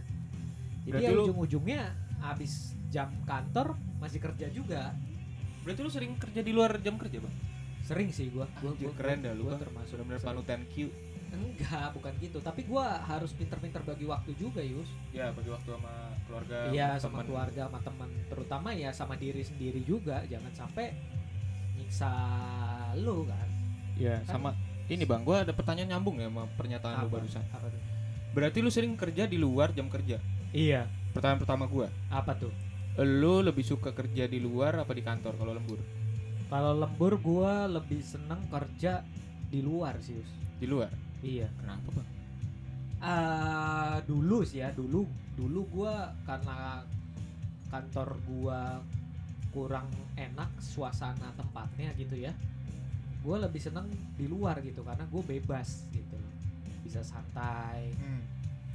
jadi 0.84 1.00
Berarti 1.00 1.06
ya 1.06 1.22
ujung-ujungnya 1.22 1.82
habis 2.20 2.54
jam 2.88 3.08
kantor 3.24 3.76
masih 4.00 4.20
kerja 4.20 4.48
juga 4.50 4.92
Berarti 5.64 5.80
lu 5.80 5.88
sering 5.88 6.20
kerja 6.20 6.44
di 6.44 6.52
luar 6.52 6.76
jam 6.80 7.00
kerja 7.00 7.24
bang? 7.24 7.36
Sering 7.84 8.10
sih 8.10 8.28
gua 8.28 8.48
gua, 8.58 8.72
Anjir, 8.72 8.88
gua- 8.88 8.96
keren 8.96 9.20
dah 9.20 9.34
lu 9.34 9.44
gua 9.46 9.60
termasuk 9.60 9.94
sering. 9.94 10.24
panutan 10.24 10.62
Q. 10.66 10.76
enggak 11.30 11.88
bukan 11.92 12.14
gitu 12.18 12.38
tapi 12.40 12.62
gua 12.64 12.86
harus 13.02 13.34
pinter-pinter 13.34 13.82
bagi 13.82 14.06
waktu 14.06 14.32
juga 14.34 14.62
Yus 14.62 14.86
Ya 15.10 15.30
bagi 15.30 15.50
waktu 15.50 15.66
sama 15.68 15.94
keluarga. 16.24 16.58
iya 16.70 16.90
sama 16.96 17.20
keluarga 17.22 17.62
sama 17.66 17.80
teman 17.82 18.10
terutama 18.26 18.70
ya 18.72 18.90
sama 18.90 19.14
diri 19.16 19.42
sendiri 19.42 19.82
juga 19.82 20.22
jangan 20.24 20.54
sampai 20.56 20.94
nyiksa 21.76 22.12
lu 22.96 23.26
kan 23.26 23.48
Iya 23.94 24.22
Kan- 24.24 24.30
sama 24.32 24.50
ini 24.86 25.04
bang, 25.04 25.22
gua 25.22 25.42
ada 25.42 25.52
pertanyaan 25.52 25.90
nyambung 25.92 26.18
ya 26.18 26.28
sama 26.28 26.44
pernyataan 26.52 26.96
lu 27.00 27.08
Apa? 27.08 27.16
barusan. 27.16 27.44
apa 27.48 27.68
tuh 27.68 27.82
Berarti 28.32 28.58
lu 28.60 28.70
sering 28.70 28.94
kerja 28.94 29.24
di 29.26 29.38
luar 29.38 29.70
jam 29.72 29.86
kerja. 29.88 30.18
iya 30.52 30.86
Pertanyaan 31.12 31.40
pertama 31.40 31.66
gua, 31.66 31.90
apa 32.10 32.34
tuh 32.36 32.54
lu 32.96 33.42
lebih 33.42 33.62
suka 33.64 33.90
kerja 33.90 34.26
di 34.26 34.38
luar 34.38 34.78
apa 34.78 34.90
di 34.92 35.02
kantor 35.02 35.34
kalau 35.34 35.50
lembur? 35.52 35.82
Kalau 36.54 36.78
lembur 36.78 37.18
gua 37.18 37.66
lebih 37.66 37.98
seneng 38.00 38.38
kerja 38.46 39.02
di 39.50 39.60
luar 39.60 39.98
sih 39.98 40.22
Di 40.62 40.70
luar. 40.70 40.94
iya 41.26 41.50
Kenapa 41.58 41.90
bang? 41.92 42.10
Ah, 43.02 43.98
dulu 44.06 44.46
sih 44.46 44.62
ya 44.62 44.70
dulu 44.70 45.04
dulu 45.34 45.66
gua 45.68 46.14
karena 46.24 46.86
kantor 47.68 48.14
gua 48.24 48.80
kurang 49.50 49.90
enak 50.14 50.50
suasana 50.58 51.34
tempatnya 51.34 51.90
gitu 51.98 52.16
ya 52.16 52.32
gua 53.20 53.42
lebih 53.42 53.58
seneng 53.58 53.90
di 54.14 54.30
luar 54.30 54.62
gitu 54.62 54.84
karena 54.84 55.04
gue 55.06 55.24
bebas 55.24 55.88
gitu 55.90 56.18
bisa 56.84 57.02
santai 57.02 57.90
Hmm. 57.98 58.22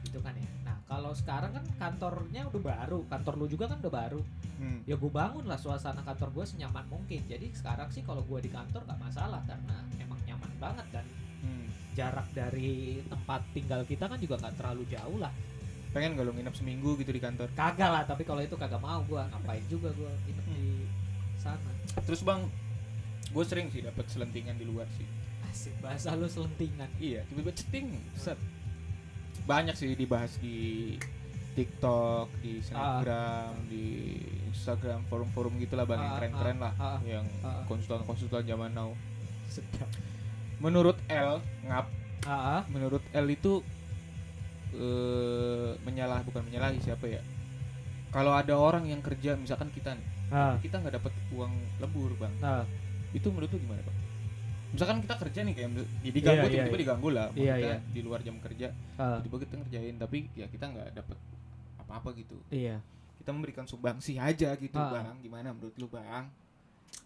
gitu 0.02 0.18
kan 0.18 0.32
ya 0.34 0.48
kalau 0.88 1.12
sekarang 1.12 1.52
kan 1.52 1.64
kantornya 1.78 2.48
udah 2.48 2.62
baru 2.64 3.04
kantor 3.06 3.34
lu 3.36 3.46
juga 3.46 3.68
kan 3.68 3.78
udah 3.78 3.94
baru 3.94 4.22
Hmm. 4.58 4.82
ya 4.82 4.98
gue 4.98 5.06
bangun 5.06 5.46
lah 5.46 5.54
suasana 5.54 6.02
kantor 6.02 6.34
gue 6.34 6.44
senyaman 6.48 6.82
mungkin 6.88 7.22
jadi 7.24 7.46
sekarang 7.52 7.86
sih 7.88 8.02
kalau 8.02 8.18
gue 8.20 8.40
di 8.40 8.50
kantor 8.50 8.82
nggak 8.82 8.98
masalah 8.98 9.38
karena 9.44 9.70
emang 9.96 10.18
nyaman 10.24 10.50
banget 10.58 10.86
dan 10.90 11.06
Hmm. 11.38 11.70
jarak 11.94 12.26
dari 12.32 12.98
tempat 13.04 13.46
tinggal 13.48 13.84
kita 13.84 14.04
kan 14.04 14.18
juga 14.18 14.34
nggak 14.36 14.54
terlalu 14.56 14.82
jauh 14.88 15.18
lah 15.18 15.30
Pengen 15.88 16.12
gak 16.12 16.20
lu 16.22 16.32
nginep 16.32 16.52
seminggu 16.52 16.96
gitu 16.96 17.08
di 17.08 17.16
kantor? 17.18 17.48
kagak 17.54 17.88
lah 17.88 18.02
tapi 18.02 18.20
kalau 18.20 18.42
itu 18.42 18.52
kagak 18.54 18.76
mau 18.76 18.98
gua 19.04 19.24
ngapain 19.28 19.62
juga 19.64 19.88
gua 19.94 20.10
hidup 20.24 20.44
di 20.44 20.84
sana 21.36 21.70
Terus 22.02 22.20
bang, 22.20 22.42
gue 23.28 23.44
sering 23.46 23.68
sih 23.68 23.80
dapat 23.80 24.04
selentingan 24.04 24.54
di 24.54 24.66
luar 24.66 24.84
sih. 24.92 25.06
asik 25.46 25.72
bahasa 25.78 26.12
lu 26.12 26.26
selentingan 26.26 26.90
Iya, 26.98 27.22
tiba-tiba 27.24 27.54
ceting, 27.54 27.86
set. 28.12 28.36
Banyak 29.48 29.72
sih 29.72 29.96
dibahas 29.96 30.36
di 30.44 30.92
TikTok, 31.56 32.28
di 32.44 32.60
Snapgram, 32.60 33.64
di 33.66 34.14
Instagram, 34.52 35.08
forum-forum 35.08 35.56
gitulah 35.56 35.88
bang 35.88 36.04
yang 36.04 36.12
Ah, 36.12 36.16
keren-keren 36.20 36.58
ah, 36.60 36.64
lah, 36.68 36.74
ah, 36.76 36.98
yang 37.02 37.26
ah. 37.40 37.64
konsultan-konsultan 37.64 38.44
zaman 38.44 38.70
now. 38.76 38.92
sedap 39.48 39.88
Menurut 40.60 41.00
L, 41.08 41.40
ngap, 41.64 41.88
ah, 42.28 42.60
ah. 42.60 42.62
menurut 42.68 43.00
L 43.16 43.26
itu 43.32 43.64
eh 44.76 45.72
menyalah 45.80 46.20
bukan 46.28 46.44
menyalahi 46.44 46.78
siapa 46.84 47.08
ya? 47.08 47.24
Kalau 48.12 48.36
ada 48.36 48.52
orang 48.52 48.84
yang 48.84 49.00
kerja, 49.00 49.32
misalkan 49.34 49.72
kita 49.72 49.96
nih, 49.96 50.06
ah, 50.28 50.54
kita 50.60 50.78
nggak 50.78 51.00
dapat 51.00 51.12
uang 51.32 51.56
lembur 51.80 52.12
bang, 52.20 52.34
ah. 52.44 52.68
itu 53.16 53.32
menurut 53.32 53.48
lu 53.48 53.58
gimana 53.64 53.80
bang? 53.80 53.98
Misalkan 54.68 55.00
kita 55.00 55.14
kerja 55.16 55.40
nih 55.48 55.54
kayak 55.56 55.70
ya 56.04 56.10
diganggu 56.12 56.44
Iya, 56.44 56.44
iya, 56.44 56.52
tiba-tiba 56.52 56.76
iya. 56.76 56.82
diganggu 56.84 57.08
lah, 57.08 57.26
Iya, 57.32 57.54
kita 57.56 57.68
iya. 57.72 57.76
di 57.88 58.00
luar 58.04 58.20
jam 58.20 58.36
kerja 58.36 58.68
ah. 59.00 59.18
tiba 59.24 59.36
kita 59.40 59.54
ngerjain 59.56 59.96
tapi 59.96 60.18
ya 60.36 60.46
kita 60.50 60.64
nggak 60.68 60.88
dapet 60.92 61.16
apa-apa 61.88 62.12
gitu 62.20 62.36
iya 62.52 62.76
kita 63.16 63.32
memberikan 63.32 63.64
sumbangsi 63.64 64.20
aja 64.20 64.52
gitu 64.60 64.76
Ah. 64.76 64.92
bang 64.92 65.16
gimana 65.24 65.56
menurut 65.56 65.72
lu 65.80 65.88
bang 65.88 66.28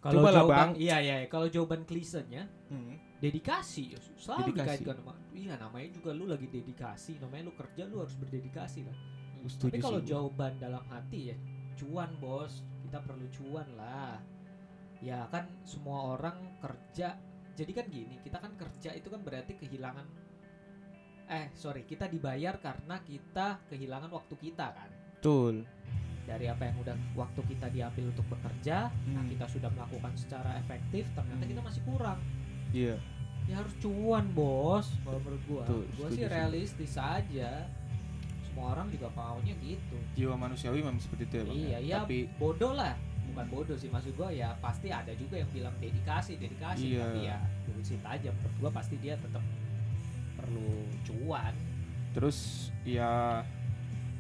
kalau 0.02 0.26
jawaban 0.26 0.50
Bang. 0.50 0.70
iya 0.74 0.98
iya 0.98 1.16
kalau 1.30 1.46
jawaban 1.46 1.86
klisenya 1.86 2.50
hmm. 2.66 3.22
dedikasi 3.22 3.94
Yus. 3.94 4.10
selalu 4.18 4.50
Dedikasi. 4.50 4.82
dikaitkan 4.82 4.96
sama 4.98 5.14
iya 5.30 5.54
namanya 5.54 5.88
juga 5.94 6.10
lu 6.10 6.26
lagi 6.26 6.46
dedikasi 6.50 7.22
namanya 7.22 7.42
lu 7.46 7.54
kerja 7.54 7.82
lu 7.86 8.02
harus 8.02 8.14
berdedikasi 8.18 8.82
lah 8.82 8.96
setuju 9.46 9.78
tapi 9.78 9.78
kalau 9.78 10.00
jawaban 10.02 10.52
dalam 10.58 10.82
hati 10.90 11.34
ya 11.34 11.36
cuan 11.78 12.10
bos 12.18 12.66
kita 12.82 12.98
perlu 13.06 13.26
cuan 13.30 13.68
lah 13.78 14.18
ya 14.98 15.26
kan 15.30 15.46
semua 15.62 16.18
orang 16.18 16.58
kerja 16.58 17.14
jadi 17.52 17.72
kan 17.72 17.86
gini 17.86 18.16
kita 18.18 18.36
kan 18.36 18.52
kerja 18.54 18.90
itu 18.92 19.08
kan 19.08 19.20
berarti 19.20 19.52
kehilangan 19.54 20.06
eh 21.28 21.48
sorry 21.54 21.82
kita 21.82 22.06
dibayar 22.06 22.58
karena 22.58 23.00
kita 23.00 23.60
kehilangan 23.66 24.10
waktu 24.10 24.34
kita 24.38 24.68
kan? 24.68 24.90
Betul. 25.16 25.64
Dari 26.22 26.46
apa 26.46 26.62
yang 26.64 26.76
udah 26.78 26.94
waktu 27.14 27.40
kita 27.46 27.66
diambil 27.68 28.04
untuk 28.08 28.26
bekerja 28.28 28.90
nah 29.08 29.20
Hmm. 29.20 29.30
kita 29.30 29.46
sudah 29.48 29.70
melakukan 29.70 30.12
secara 30.14 30.56
efektif 30.56 31.08
ternyata 31.12 31.40
Hmm. 31.40 31.50
kita 31.50 31.62
masih 31.62 31.82
kurang. 31.84 32.18
Iya. 32.70 32.96
Ya 33.42 33.54
harus 33.58 33.74
cuan 33.76 34.30
bos 34.30 34.86
kalau 35.02 35.18
menurut 35.18 35.42
gua. 35.44 35.62
Betul, 35.62 35.82
gua 35.94 36.08
sih 36.10 36.24
realistis 36.26 36.94
aja. 36.94 37.66
Semua 38.44 38.76
orang 38.76 38.86
juga 38.86 39.08
maunya 39.10 39.56
gitu. 39.58 39.96
Jiwa 40.14 40.36
manusiawi 40.36 40.78
memang 40.78 41.00
seperti 41.00 41.24
itu 41.24 41.34
ya 41.34 41.42
bang 41.42 41.56
Iya, 41.56 41.78
iya. 41.80 41.96
tapi 42.04 42.28
bodoh 42.36 42.72
lah 42.72 42.92
bukan 43.32 43.46
bodoh 43.48 43.74
sih 43.74 43.88
maksud 43.88 44.12
gua 44.12 44.28
ya 44.28 44.52
pasti 44.58 44.88
ada 44.88 45.10
juga 45.12 45.36
yang 45.36 45.50
bilang 45.50 45.74
dedikasi 45.76 46.36
dedikasi 46.36 46.84
Iya. 46.86 47.00
tapi 47.02 47.20
ya 47.24 47.36
bullshit 47.64 48.02
aja 48.02 48.28
menurut 48.30 48.54
gua 48.58 48.70
pasti 48.70 48.94
dia 48.96 49.16
tetap 49.16 49.40
perlu 50.34 50.70
cuan. 51.02 51.54
Terus 52.12 52.38
ya 52.84 53.40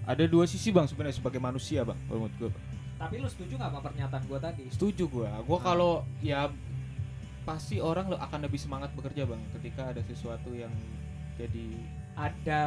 ada 0.02 0.24
dua 0.24 0.44
sisi 0.44 0.70
bang 0.70 0.84
sebenarnya 0.84 1.14
sebagai 1.14 1.38
manusia 1.38 1.84
bang 1.84 1.98
menurut 2.06 2.32
gue 2.38 2.52
tapi 2.94 3.18
lu 3.18 3.26
setuju 3.26 3.54
gak 3.56 3.66
sama 3.68 3.80
pernyataan 3.82 4.22
gua 4.24 4.38
tadi? 4.38 4.64
Setuju 4.70 5.04
gue 5.06 5.26
gue 5.28 5.58
Ah. 5.58 5.62
kalau 5.62 5.92
ya 6.18 6.46
pasti 7.42 7.78
orang 7.78 8.06
lo 8.06 8.16
akan 8.16 8.46
lebih 8.46 8.56
semangat 8.56 8.94
bekerja 8.94 9.26
bang 9.26 9.42
ketika 9.52 9.90
ada 9.90 9.98
sesuatu 10.02 10.54
yang 10.54 10.70
jadi 11.34 11.66
ada 12.14 12.64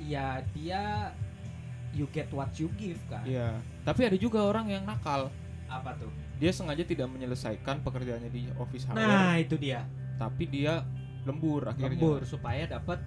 ya 0.00 0.38
dia 0.54 1.10
you 1.90 2.06
get 2.08 2.30
what 2.30 2.50
you 2.54 2.70
give 2.74 2.98
kan? 3.06 3.26
Ya 3.26 3.58
tapi 3.82 4.06
ada 4.06 4.14
juga 4.14 4.42
orang 4.42 4.70
yang 4.70 4.86
nakal 4.86 5.28
apa 5.66 5.90
tuh? 5.96 6.10
Dia 6.38 6.50
sengaja 6.50 6.84
tidak 6.84 7.08
menyelesaikan 7.08 7.80
pekerjaannya 7.80 8.30
di 8.30 8.48
office 8.56 8.84
hour 8.86 8.96
nah 8.98 9.34
itu 9.38 9.56
dia. 9.56 9.84
Tapi 10.16 10.44
dia 10.46 10.84
lembur 11.24 11.66
akhirnya. 11.70 11.96
Lembur 11.96 12.20
supaya 12.24 12.68
dapat 12.68 13.00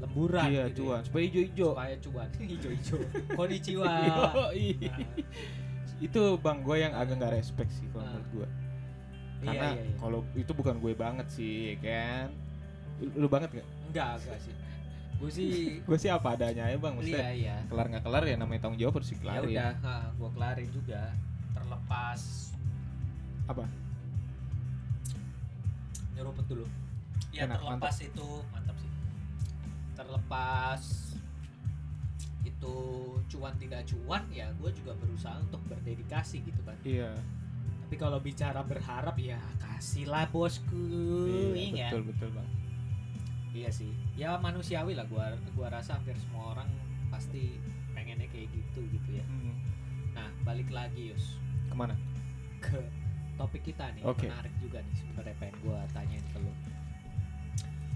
lemburan 0.00 0.48
iya 0.48 0.64
gitu 0.72 0.88
cuan. 0.88 1.00
Ya. 1.00 1.06
supaya 1.06 1.22
hijau-hijau. 1.28 1.70
Supaya 1.76 1.94
cuan. 2.00 2.28
Hijau-hijau. 2.52 2.98
Konnichiwa. 3.36 3.88
Nah, 5.90 5.96
itu 6.00 6.22
bang 6.40 6.58
gue 6.64 6.76
yang 6.80 6.92
agak 6.96 7.20
nggak 7.20 7.32
respect 7.36 7.68
sih 7.76 7.84
kalau 7.92 8.08
Ah. 8.08 8.16
menurut 8.16 8.28
gue 8.32 8.48
iya, 8.48 9.44
karena 9.44 9.68
iya, 9.76 9.82
iya. 9.84 9.96
kalau 10.00 10.20
itu 10.32 10.52
bukan 10.56 10.76
gue 10.80 10.92
banget 10.96 11.26
sih 11.28 11.52
ya 11.68 11.76
kan? 11.84 12.26
Lu, 13.04 13.24
lu 13.24 13.26
banget 13.28 13.50
gak? 13.60 13.68
enggak 13.92 14.10
enggak 14.16 14.38
sih. 14.40 14.54
Gue 15.20 15.28
sih 15.28 15.50
gue 15.88 15.98
sih 16.00 16.08
apa 16.08 16.28
adanya 16.32 16.72
ya 16.72 16.76
bang. 16.80 16.96
Iya 16.96 17.00
maksudnya 17.04 17.30
iya. 17.36 17.56
kelar 17.68 17.86
nggak 17.92 18.04
kelar 18.08 18.24
ya 18.24 18.36
namanya 18.40 18.60
tanggung 18.64 18.80
jawab 18.80 18.94
harus 18.96 19.08
ya 19.08 19.14
dikelarin. 19.20 19.48
udah 19.52 19.72
ha, 19.84 19.94
gua 20.16 20.30
kelarin 20.32 20.68
juga 20.72 21.02
terlepas 21.90 22.54
Apa? 23.50 23.66
nyeruput 26.14 26.46
dulu. 26.46 26.66
Ya 27.34 27.50
Enak, 27.50 27.58
terlepas 27.58 27.96
itu 27.98 28.28
mantap 28.54 28.76
sih. 28.78 28.92
Terlepas 29.98 30.82
itu 32.46 32.74
cuan 33.26 33.54
tidak 33.58 33.82
cuan 33.90 34.22
ya 34.30 34.46
gue 34.54 34.70
juga 34.70 34.94
berusaha 35.02 35.34
untuk 35.42 35.58
berdedikasi 35.66 36.46
gitu 36.46 36.62
kan. 36.62 36.78
Iya. 36.86 37.10
Tapi 37.82 37.96
kalau 37.98 38.22
bicara 38.22 38.62
berharap 38.62 39.18
ya 39.18 39.42
kasihlah 39.58 40.30
bosku. 40.30 40.86
Iya 41.26 41.74
iya. 41.74 41.88
betul 41.90 42.06
betul 42.06 42.30
bang 42.38 42.48
iya 43.50 43.66
sih. 43.74 43.90
Ya 44.14 44.38
manusiawi 44.38 44.94
lah 44.94 45.10
gua 45.10 45.34
gua 45.58 45.74
rasa 45.74 45.98
hampir 45.98 46.14
semua 46.22 46.54
orang 46.54 46.70
pasti 47.10 47.58
pengennya 47.98 48.30
kayak 48.30 48.46
gitu 48.54 48.86
gitu 48.94 49.18
ya. 49.18 49.26
Hmm. 49.26 49.58
nah 50.14 50.30
balik 50.46 50.70
lagi 50.70 51.10
Yus 51.10 51.39
ke 51.70 51.76
mana? 51.78 51.94
Ke 52.58 52.76
topik 53.38 53.62
kita 53.64 53.88
nih 53.94 54.02
Oke. 54.04 54.26
menarik 54.26 54.52
juga 54.58 54.82
nih 54.82 54.94
sebenarnya 54.94 55.34
pengen 55.38 55.56
gua 55.62 55.78
tanyain 55.90 56.26
ke 56.28 56.38
lu. 56.38 56.52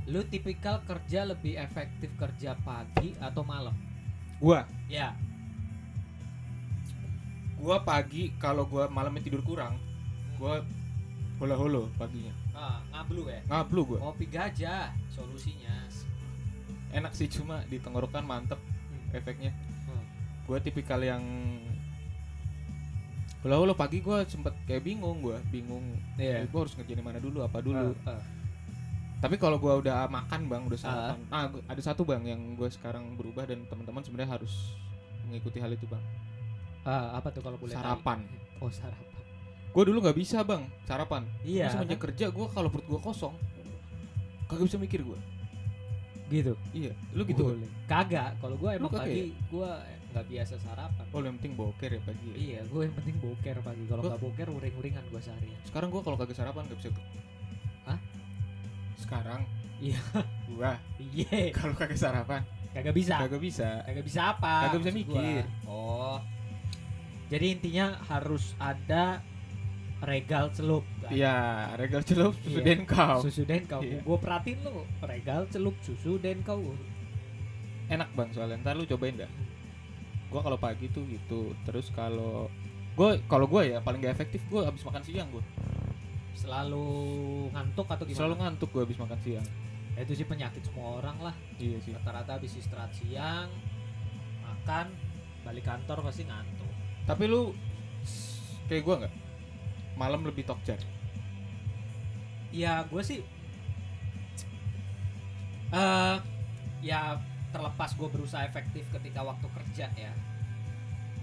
Lu 0.04 0.20
tipikal 0.24 0.80
kerja 0.84 1.26
lebih 1.26 1.56
efektif 1.56 2.08
kerja 2.14 2.54
pagi 2.60 3.12
atau 3.18 3.42
malam? 3.42 3.74
Gua? 4.38 4.64
Ya. 4.86 5.12
Gua 7.56 7.80
pagi 7.80 8.32
kalau 8.36 8.64
gua 8.64 8.86
malamnya 8.86 9.24
tidur 9.24 9.40
kurang 9.40 9.80
gua 10.36 10.60
holo 11.38 11.54
holo 11.56 11.82
paginya. 11.94 12.34
Ah, 12.52 12.78
ngablu 12.90 13.26
ya? 13.26 13.40
Ngablu 13.48 13.80
gua. 13.86 13.98
Kopi 14.10 14.26
gajah 14.28 14.92
solusinya. 15.08 15.72
Enak 16.94 17.10
sih 17.10 17.26
cuma 17.26 17.64
di 17.66 17.78
tenggorokan 17.78 18.22
mantep 18.22 18.60
Hmm. 18.60 19.10
efeknya. 19.12 19.50
Hmm. 19.88 20.04
gua 20.44 20.60
tipikal 20.60 21.00
yang 21.00 21.22
holo 23.44 23.54
holo 23.58 23.74
pagi 23.74 24.00
gua 24.00 24.24
sempet 24.24 24.56
kayak 24.64 24.82
bingung 24.82 25.20
gua 25.20 25.36
bingung 25.46 25.84
Iya. 26.16 26.40
eh, 26.40 26.48
gua 26.48 26.64
harus 26.64 26.74
ngerjain 26.74 26.98
mana 26.98 27.18
dulu 27.18 27.38
apa 27.40 27.60
dulu 27.60 27.92
Ah, 28.02 28.10
ah. 28.10 28.22
tapi 29.18 29.36
kalau 29.36 29.56
gua 29.56 29.76
udah 29.76 30.08
makan 30.08 30.40
bang 30.46 30.62
udah 30.62 30.78
Ah. 30.78 30.82
sarapan 30.82 31.18
ah 31.28 31.44
gua- 31.46 31.64
ada 31.66 31.82
satu 31.82 32.02
bang 32.02 32.24
yang 32.24 32.40
gua 32.54 32.68
sekarang 32.68 33.04
berubah 33.14 33.44
dan 33.44 33.60
teman-teman 33.64 34.00
sebenarnya 34.00 34.32
harus 34.34 34.72
mengikuti 35.22 35.58
hal 35.58 35.70
itu 35.70 35.84
bang 35.84 36.00
Ah, 36.82 37.16
apa 37.16 37.28
tuh 37.30 37.40
kalau 37.40 37.56
boleh 37.56 37.72
tahu? 37.72 37.80
sarapan 37.80 38.18
oh 38.58 38.68
sarapan 38.68 39.08
gua 39.70 39.82
dulu 39.84 39.98
nggak 40.00 40.16
bisa 40.16 40.40
bang 40.40 40.62
sarapan 40.82 41.22
iya 41.42 41.68
Cuma 41.68 41.74
semenjak 41.78 42.00
kerja 42.02 42.26
gua 42.30 42.46
kalau 42.48 42.68
perut 42.68 42.86
gua 42.86 43.00
kosong 43.02 43.36
kagak 44.46 44.64
bisa 44.64 44.78
mikir 44.78 45.00
gua 45.00 45.20
gitu 46.26 46.56
iya 46.72 46.96
lu 47.12 47.20
gitu 47.22 47.42
kan? 47.42 47.52
Boleh. 47.54 47.70
kagak 47.84 48.30
kalau 48.38 48.56
gue 48.56 48.70
emang 48.72 48.88
pagi 48.90 49.36
gue 49.36 49.70
nggak 50.14 50.26
biasa 50.30 50.54
sarapan. 50.56 51.04
Oh 51.10 51.18
yang 51.18 51.34
penting 51.36 51.58
boker 51.58 51.90
ya 51.90 52.00
pagi 52.00 52.26
ya? 52.30 52.36
Iya 52.38 52.60
gue 52.64 52.82
yang 52.86 52.94
penting 52.94 53.16
boker 53.18 53.56
pagi 53.60 53.82
kalau 53.84 54.02
nggak 54.06 54.22
boker 54.22 54.46
uring-uringan 54.48 55.04
gue 55.10 55.20
seharian. 55.20 55.58
Sekarang 55.66 55.90
gua 55.90 56.06
kalau 56.06 56.14
kagak 56.14 56.38
sarapan 56.38 56.62
gak 56.70 56.78
bisa 56.78 56.90
Hah? 57.84 57.98
sekarang? 58.96 59.42
Iya. 59.82 59.98
gua? 60.48 60.78
Iya. 61.02 61.50
Kalau 61.50 61.74
kagak 61.74 61.98
sarapan? 61.98 62.40
Kagak 62.70 62.94
bisa. 62.94 63.14
Kagak 63.18 63.42
bisa. 63.42 63.68
Kagak 63.82 64.04
bisa 64.06 64.20
apa? 64.30 64.54
Kagak 64.70 64.78
bisa 64.80 64.90
maksud 64.94 65.06
gua? 65.10 65.18
mikir. 65.18 65.44
oh. 65.66 66.18
Jadi 67.26 67.46
intinya 67.50 67.86
harus 68.06 68.54
ada 68.56 69.18
regal 70.04 70.52
celup 70.52 70.84
kan? 71.00 71.08
iya 71.08 71.34
regal 71.80 72.04
celup 72.04 72.36
susu 72.38 72.60
Iya. 72.60 72.64
denkau. 72.64 73.16
Susu 73.24 73.42
den 73.42 73.64
kau 73.64 73.80
Iya. 73.80 74.04
gue 74.04 74.18
perhatiin 74.20 74.58
lu 74.60 74.84
regal 75.00 75.48
celup 75.48 75.72
susu 75.80 76.20
den 76.20 76.44
kau 76.44 76.60
enak 77.88 78.08
bang 78.12 78.28
soalnya. 78.30 78.60
Ntar 78.60 78.76
lu 78.76 78.84
cobain 78.84 79.16
dah 79.16 79.30
gua 80.34 80.42
kalau 80.42 80.58
pagi 80.58 80.90
tuh 80.90 81.06
gitu. 81.06 81.54
Terus 81.62 81.94
kalau 81.94 82.50
gua 82.98 83.14
kalau 83.30 83.46
gua 83.46 83.62
ya 83.62 83.78
paling 83.78 84.02
gak 84.02 84.18
efektif 84.18 84.42
gua 84.50 84.66
habis 84.66 84.82
makan 84.82 85.02
siang 85.06 85.30
gua. 85.30 85.46
Selalu 86.34 86.86
ngantuk 87.54 87.86
atau 87.86 88.02
gimana? 88.02 88.18
Selalu 88.18 88.34
ngantuk 88.42 88.68
gua 88.74 88.82
habis 88.82 88.98
makan 88.98 89.18
siang. 89.22 89.46
Ya, 89.94 90.02
itu 90.02 90.18
sih 90.18 90.26
penyakit 90.26 90.66
semua 90.66 90.98
orang 90.98 91.30
lah. 91.30 91.34
Iya 91.62 91.78
sih. 91.78 91.94
Rata-rata 91.94 92.42
habis 92.42 92.58
istirahat 92.58 92.90
siang 92.98 93.46
makan 94.42 94.90
balik 95.46 95.62
kantor 95.62 96.02
pasti 96.02 96.26
ngantuk. 96.26 96.70
Tapi 97.06 97.24
lu 97.30 97.54
kayak 98.66 98.82
gua 98.82 98.94
nggak? 99.06 99.14
Malam 99.94 100.26
lebih 100.26 100.42
tokcer 100.42 100.82
ya 102.54 102.86
gue 102.86 103.02
sih 103.02 103.18
eh 105.74 106.16
ya 106.86 107.18
terlepas 107.54 107.94
gue 107.94 108.08
berusaha 108.10 108.42
efektif 108.42 108.82
ketika 108.90 109.22
waktu 109.22 109.46
kerja 109.46 109.86
ya 109.94 110.12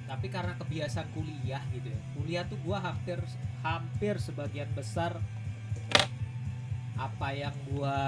tapi 0.08 0.32
karena 0.32 0.56
kebiasaan 0.56 1.12
kuliah 1.12 1.60
gitu 1.76 1.92
ya 1.92 2.00
kuliah 2.16 2.44
tuh 2.48 2.60
gue 2.64 2.78
hampir 2.80 3.20
hampir 3.60 4.16
sebagian 4.16 4.72
besar 4.72 5.20
apa 6.96 7.28
yang 7.36 7.56
gue 7.68 8.00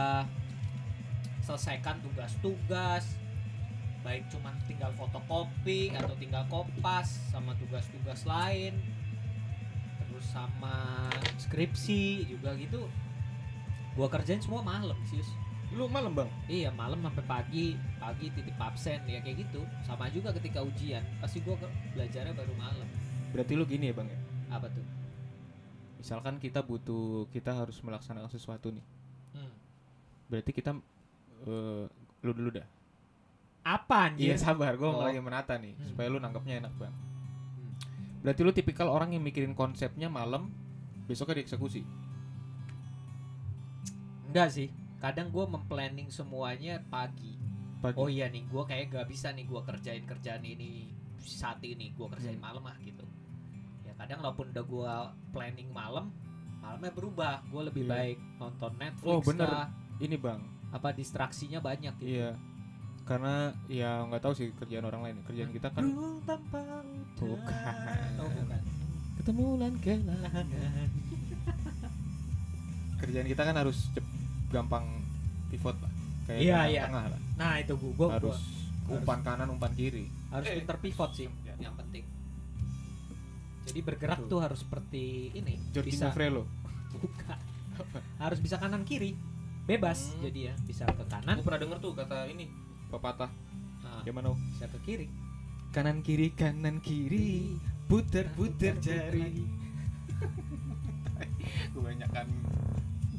selesaikan 1.44 2.00
tugas-tugas 2.00 3.20
baik 4.04 4.28
cuman 4.32 4.56
tinggal 4.68 4.92
fotokopi 4.96 5.92
atau 5.96 6.16
tinggal 6.20 6.44
kopas 6.48 7.20
sama 7.32 7.56
tugas-tugas 7.60 8.24
lain 8.24 8.76
terus 10.04 10.28
sama 10.28 11.08
skripsi 11.40 12.28
juga 12.28 12.56
gitu 12.60 12.88
gua 13.94 14.10
kerjain 14.10 14.42
semua 14.42 14.66
malam 14.66 14.98
sih. 15.06 15.22
Lu 15.74 15.86
malam 15.88 16.14
bang? 16.14 16.30
Iya 16.46 16.70
malam 16.70 17.00
sampai 17.00 17.24
pagi. 17.24 17.66
Pagi 17.98 18.30
titip 18.30 18.56
absen 18.56 19.02
ya 19.04 19.20
kayak 19.20 19.44
gitu. 19.44 19.62
Sama 19.82 20.08
juga 20.08 20.30
ketika 20.32 20.60
ujian. 20.60 21.02
Pasti 21.18 21.40
gua 21.40 21.56
ke- 21.56 21.68
belajarnya 21.92 22.32
baru 22.32 22.54
malam. 22.54 22.88
Berarti 23.30 23.54
lu 23.54 23.66
gini 23.66 23.90
ya 23.90 23.94
bang 23.94 24.08
ya? 24.08 24.20
Apa 24.52 24.68
tuh? 24.68 24.86
Misalkan 25.98 26.36
kita 26.38 26.60
butuh 26.60 27.26
kita 27.30 27.56
harus 27.56 27.80
melaksanakan 27.80 28.30
sesuatu 28.30 28.70
nih. 28.70 28.86
Hmm. 29.34 29.50
berarti 30.24 30.52
kita 30.52 30.72
eh, 31.44 31.86
lu 32.22 32.32
dulu 32.32 32.50
dah. 32.54 32.68
Apa 33.64 34.14
iya 34.14 34.34
anjir 34.34 34.38
sabar. 34.38 34.76
Gua 34.76 34.92
Oh. 34.92 35.02
lagi 35.02 35.18
menata 35.18 35.56
nih 35.56 35.74
Hmm. 35.74 35.88
supaya 35.88 36.08
lu 36.08 36.18
nangkepnya 36.18 36.62
enak 36.62 36.74
bang. 36.76 36.94
Hmm. 36.94 37.74
berarti 38.22 38.42
lu 38.42 38.52
tipikal 38.52 38.88
orang 38.88 39.12
yang 39.12 39.22
mikirin 39.22 39.52
konsepnya 39.52 40.08
malam 40.08 40.54
besoknya 41.06 41.42
dieksekusi? 41.42 41.82
Enggak 44.28 44.50
sih 44.50 44.70
kadang 45.04 45.28
gua 45.30 45.46
memplanning 45.46 46.08
semuanya 46.08 46.80
pagi 46.88 47.36
pagi 47.78 47.94
oh 47.94 48.08
iya 48.08 48.26
nih 48.26 48.42
gua 48.48 48.64
kayak 48.64 48.90
gak 48.90 49.06
bisa 49.06 49.30
nih 49.30 49.44
gua 49.44 49.62
kerjain 49.62 50.02
kerjaan 50.02 50.40
ini 50.40 50.88
saat 51.20 51.60
ini 51.60 51.92
gua 51.92 52.08
kerjain 52.10 52.34
Hmm. 52.34 52.46
malam 52.46 52.64
ah 52.64 52.74
gitu 52.80 53.04
ya 53.84 53.92
kadang 53.94 54.18
walaupun 54.22 54.50
udah 54.50 54.64
gua 54.64 54.92
planning 55.30 55.70
malam 55.70 56.10
malamnya 56.58 56.90
berubah 56.90 57.44
gua 57.46 57.62
lebih 57.68 57.84
Iya. 57.84 57.92
baik 57.92 58.18
nonton 58.38 58.72
Netflix 58.78 59.06
Oh, 59.06 59.20
bener. 59.22 59.46
kah, 59.46 59.68
ini 60.00 60.16
bang 60.16 60.42
apa 60.72 60.90
distraksinya 60.90 61.60
banyak 61.60 61.94
gitu 62.00 62.10
iya 62.10 62.34
karena 63.04 63.52
ya 63.68 64.02
nggak 64.02 64.22
tahu 64.22 64.34
sih 64.34 64.48
kerjaan 64.54 64.84
orang 64.84 65.02
lain 65.04 65.16
kerjaan 65.22 65.52
kita 65.52 65.68
kan 65.68 65.84
Ruang 65.84 66.24
tanpa 66.24 66.64
udara. 66.64 66.84
Bukan. 67.20 68.12
Oh, 68.18 68.30
bukan. 68.32 68.62
ketemu 69.14 69.46
lan 69.58 69.74
kelangan 69.78 70.46
kerjaan 73.00 73.28
kita 73.28 73.42
kan 73.44 73.54
harus 73.54 73.92
cep, 73.92 74.06
gampang 74.54 74.86
pivot 75.50 75.74
lah 75.76 75.92
kayak 76.24 76.40
Iya, 76.40 76.60
iya. 76.70 76.82
tengah 76.86 77.06
lah 77.10 77.20
Nah 77.34 77.54
itu 77.58 77.74
gua, 77.76 77.90
gua 77.98 78.08
harus 78.16 78.38
gua- 78.86 78.96
umpan 78.96 79.20
kanan 79.20 79.50
umpan 79.50 79.74
kiri. 79.74 80.06
Harus 80.30 80.46
Eh, 80.46 80.56
pinter 80.60 80.78
pivot 80.78 81.12
sih. 81.12 81.26
ya. 81.42 81.56
yang 81.58 81.74
penting. 81.74 82.06
Jadi 83.64 83.80
bergerak 83.82 84.20
Betul. 84.20 84.30
tuh 84.30 84.40
harus 84.40 84.60
seperti 84.60 85.04
ini 85.32 85.56
Jorginho 85.72 86.04
bisa. 86.04 86.12
Frelo 86.12 86.44
buka 86.94 87.36
harus 88.18 88.38
bisa 88.38 88.56
kanan 88.58 88.84
kiri. 88.84 89.18
Bebas 89.64 90.12
Hmm. 90.12 90.24
jadi 90.24 90.40
ya 90.46 90.56
bisa 90.62 90.84
ke 90.86 91.04
kanan. 91.08 91.40
Aku 91.40 91.44
pernah 91.44 91.60
denger 91.60 91.80
tuh 91.80 91.92
kata 91.94 92.28
ini. 92.28 92.52
Pepatah. 92.88 93.32
Nah, 93.82 94.04
gimana 94.04 94.30
oh? 94.30 94.38
bisa 94.52 94.68
ke 94.68 94.80
kiri. 94.84 95.08
Kanan 95.72 96.00
kiri 96.00 96.30
kanan 96.32 96.78
kiri. 96.78 97.58
Puter 97.86 98.28
puter 98.30 98.78
jari. 98.78 99.48
kebanyakan 101.74 102.28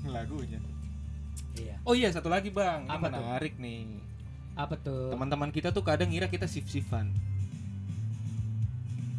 lagunya 0.07 0.61
iya. 1.59 1.77
Oh 1.87 1.95
iya 1.95 2.09
satu 2.11 2.31
lagi 2.31 2.51
bang. 2.51 2.87
Ini 2.87 2.95
Apa 2.95 3.07
tuh? 3.11 3.23
menarik 3.23 3.55
nih. 3.59 3.83
Apa 4.55 4.75
tuh? 4.79 5.11
Teman-teman 5.15 5.51
kita 5.51 5.75
tuh 5.75 5.83
kadang 5.83 6.11
ngira 6.11 6.31
kita 6.31 6.47
shift 6.47 6.71
shiftan 6.71 7.11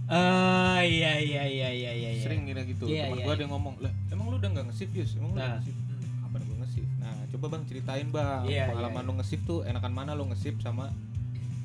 ah 0.05 0.85
iya 0.85 1.17
iya 1.17 1.43
iya 1.49 1.69
iya 1.73 1.91
iya 1.97 2.09
iya. 2.13 2.21
sering 2.21 2.45
ngira 2.45 2.61
gitu. 2.69 2.85
Iya, 2.85 3.09
teman 3.09 3.17
iya, 3.17 3.25
gua 3.25 3.33
iya. 3.33 3.37
ada 3.37 3.41
yang 3.41 3.53
ngomong 3.57 3.75
lah 3.81 3.93
emang 4.13 4.25
lu 4.29 4.37
udah 4.37 4.49
nggak 4.53 4.65
nge-shift 4.69 4.93
Yus? 4.93 5.11
Emang 5.17 5.33
lu 5.33 5.37
udah 5.41 5.49
nah. 5.49 5.57
nge-shift 5.57 5.79
hmm. 5.81 6.25
apa 6.25 6.35
gue 6.37 6.57
nge-shift 6.61 6.91
nah 7.01 7.15
coba 7.33 7.45
bang 7.49 7.63
ceritain 7.65 8.07
bang. 8.13 8.41
Iya, 8.45 8.63
pengalaman 8.69 9.01
iya, 9.01 9.09
lu 9.09 9.13
nge-shift 9.17 9.43
tuh 9.49 9.59
enakan 9.65 9.93
mana 9.97 10.11
lu 10.13 10.23
nge-shift 10.29 10.59
sama 10.61 10.93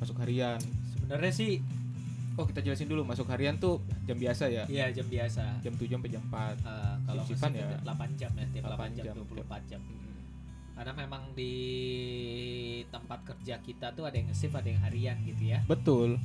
masuk 0.01 0.17
harian? 0.25 0.57
Sebenarnya 0.97 1.33
sih 1.37 1.61
oh 2.33 2.45
kita 2.49 2.65
jelasin 2.65 2.89
dulu. 2.89 3.05
Masuk 3.05 3.29
harian 3.29 3.61
tuh 3.61 3.77
jam 4.09 4.17
biasa 4.17 4.49
ya? 4.49 4.65
Iya 4.65 4.89
jam 4.89 5.05
biasa. 5.05 5.61
Jam 5.61 5.73
7 5.77 5.85
sampai 5.85 6.09
jam 6.09 6.23
4 6.25 6.33
Eh, 6.33 6.93
kalau 7.05 7.21
Shift-shiftan 7.21 7.51
masih 7.53 7.61
ya. 7.61 7.77
8 7.85 8.17
jam 8.17 8.31
ya 8.33 8.45
tiap 8.49 8.63
8 8.73 8.73
8 8.73 8.97
jam 8.97 9.05
jam, 9.05 9.15
24 9.21 9.69
jam 9.69 9.81
karena 10.81 10.97
memang 10.97 11.21
di 11.37 11.53
tempat 12.89 13.21
kerja 13.21 13.61
kita 13.61 13.93
tuh 13.93 14.09
ada 14.09 14.17
yang 14.17 14.33
nge-shift 14.33 14.57
ada 14.57 14.65
yang 14.65 14.81
harian 14.81 15.13
gitu 15.29 15.53
ya. 15.53 15.61
Betul. 15.69 16.17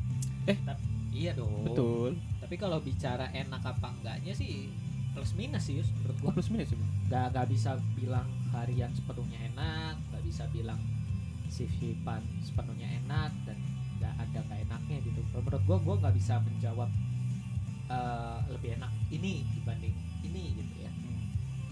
Iya 1.12 1.36
dong. 1.36 1.68
Betul. 1.68 2.16
Tapi 2.40 2.56
kalau 2.56 2.80
bicara 2.80 3.28
enak 3.36 3.60
apa 3.60 3.92
enggaknya 3.92 4.32
sih 4.32 4.72
plus 5.12 5.36
minus 5.36 5.68
sih 5.68 5.76
Yus, 5.76 5.92
menurut 6.00 6.16
Oh, 6.16 6.32
gua. 6.32 6.40
plus 6.40 6.48
minus 6.48 6.72
sih 6.72 6.80
nggak 6.80 7.36
nggak 7.36 7.46
bisa 7.52 7.76
bilang 8.00 8.24
harian 8.48 8.88
sepenuhnya 8.96 9.44
enak 9.52 9.94
nggak 10.08 10.22
bisa 10.24 10.48
bilang 10.48 10.80
shift 11.52 11.76
shiftan 11.76 12.24
sepenuhnya 12.40 12.88
enak 13.04 13.36
dan 13.44 13.60
nggak 14.00 14.14
ada 14.24 14.38
nggak 14.40 14.60
enaknya 14.72 14.96
gitu. 15.04 15.20
Kalau 15.36 15.44
menurut 15.44 15.64
gua 15.68 15.78
gua 15.84 15.94
nggak 16.00 16.16
bisa 16.16 16.40
menjawab 16.40 16.88
eh, 17.92 18.38
lebih 18.56 18.80
enak 18.80 18.92
ini 19.12 19.44
dibanding 19.52 19.92
ini 20.24 20.56
gitu 20.64 20.74
ya. 20.80 20.92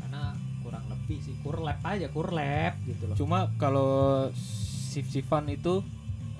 Karena 0.05 0.37
kurang 0.65 0.85
lebih 0.89 1.21
sih 1.21 1.37
kurlap 1.39 1.79
aja 1.83 2.09
kurlap 2.09 2.73
gitu 2.83 3.05
loh. 3.05 3.15
Cuma 3.15 3.53
kalau 3.55 4.33
shift 4.33 5.13
shiftan 5.13 5.45
itu 5.47 5.85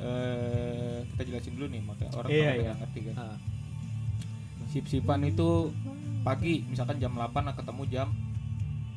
eh 0.01 1.05
kita 1.07 1.23
jelasin 1.25 1.53
dulu 1.55 1.67
nih 1.69 1.81
maka 1.81 2.09
orang 2.13 2.31
Iya, 2.31 2.51
iya. 2.59 2.73
ngerti 2.75 3.01
kan. 3.07 3.15
Ah, 3.17 3.37
shift 4.67 4.89
shiftan 4.89 5.21
itu 5.23 5.71
pagi 6.21 6.65
misalkan 6.65 6.97
jam 6.97 7.13
8 7.13 7.31
nah 7.39 7.53
ketemu 7.53 7.83
jam 7.87 8.09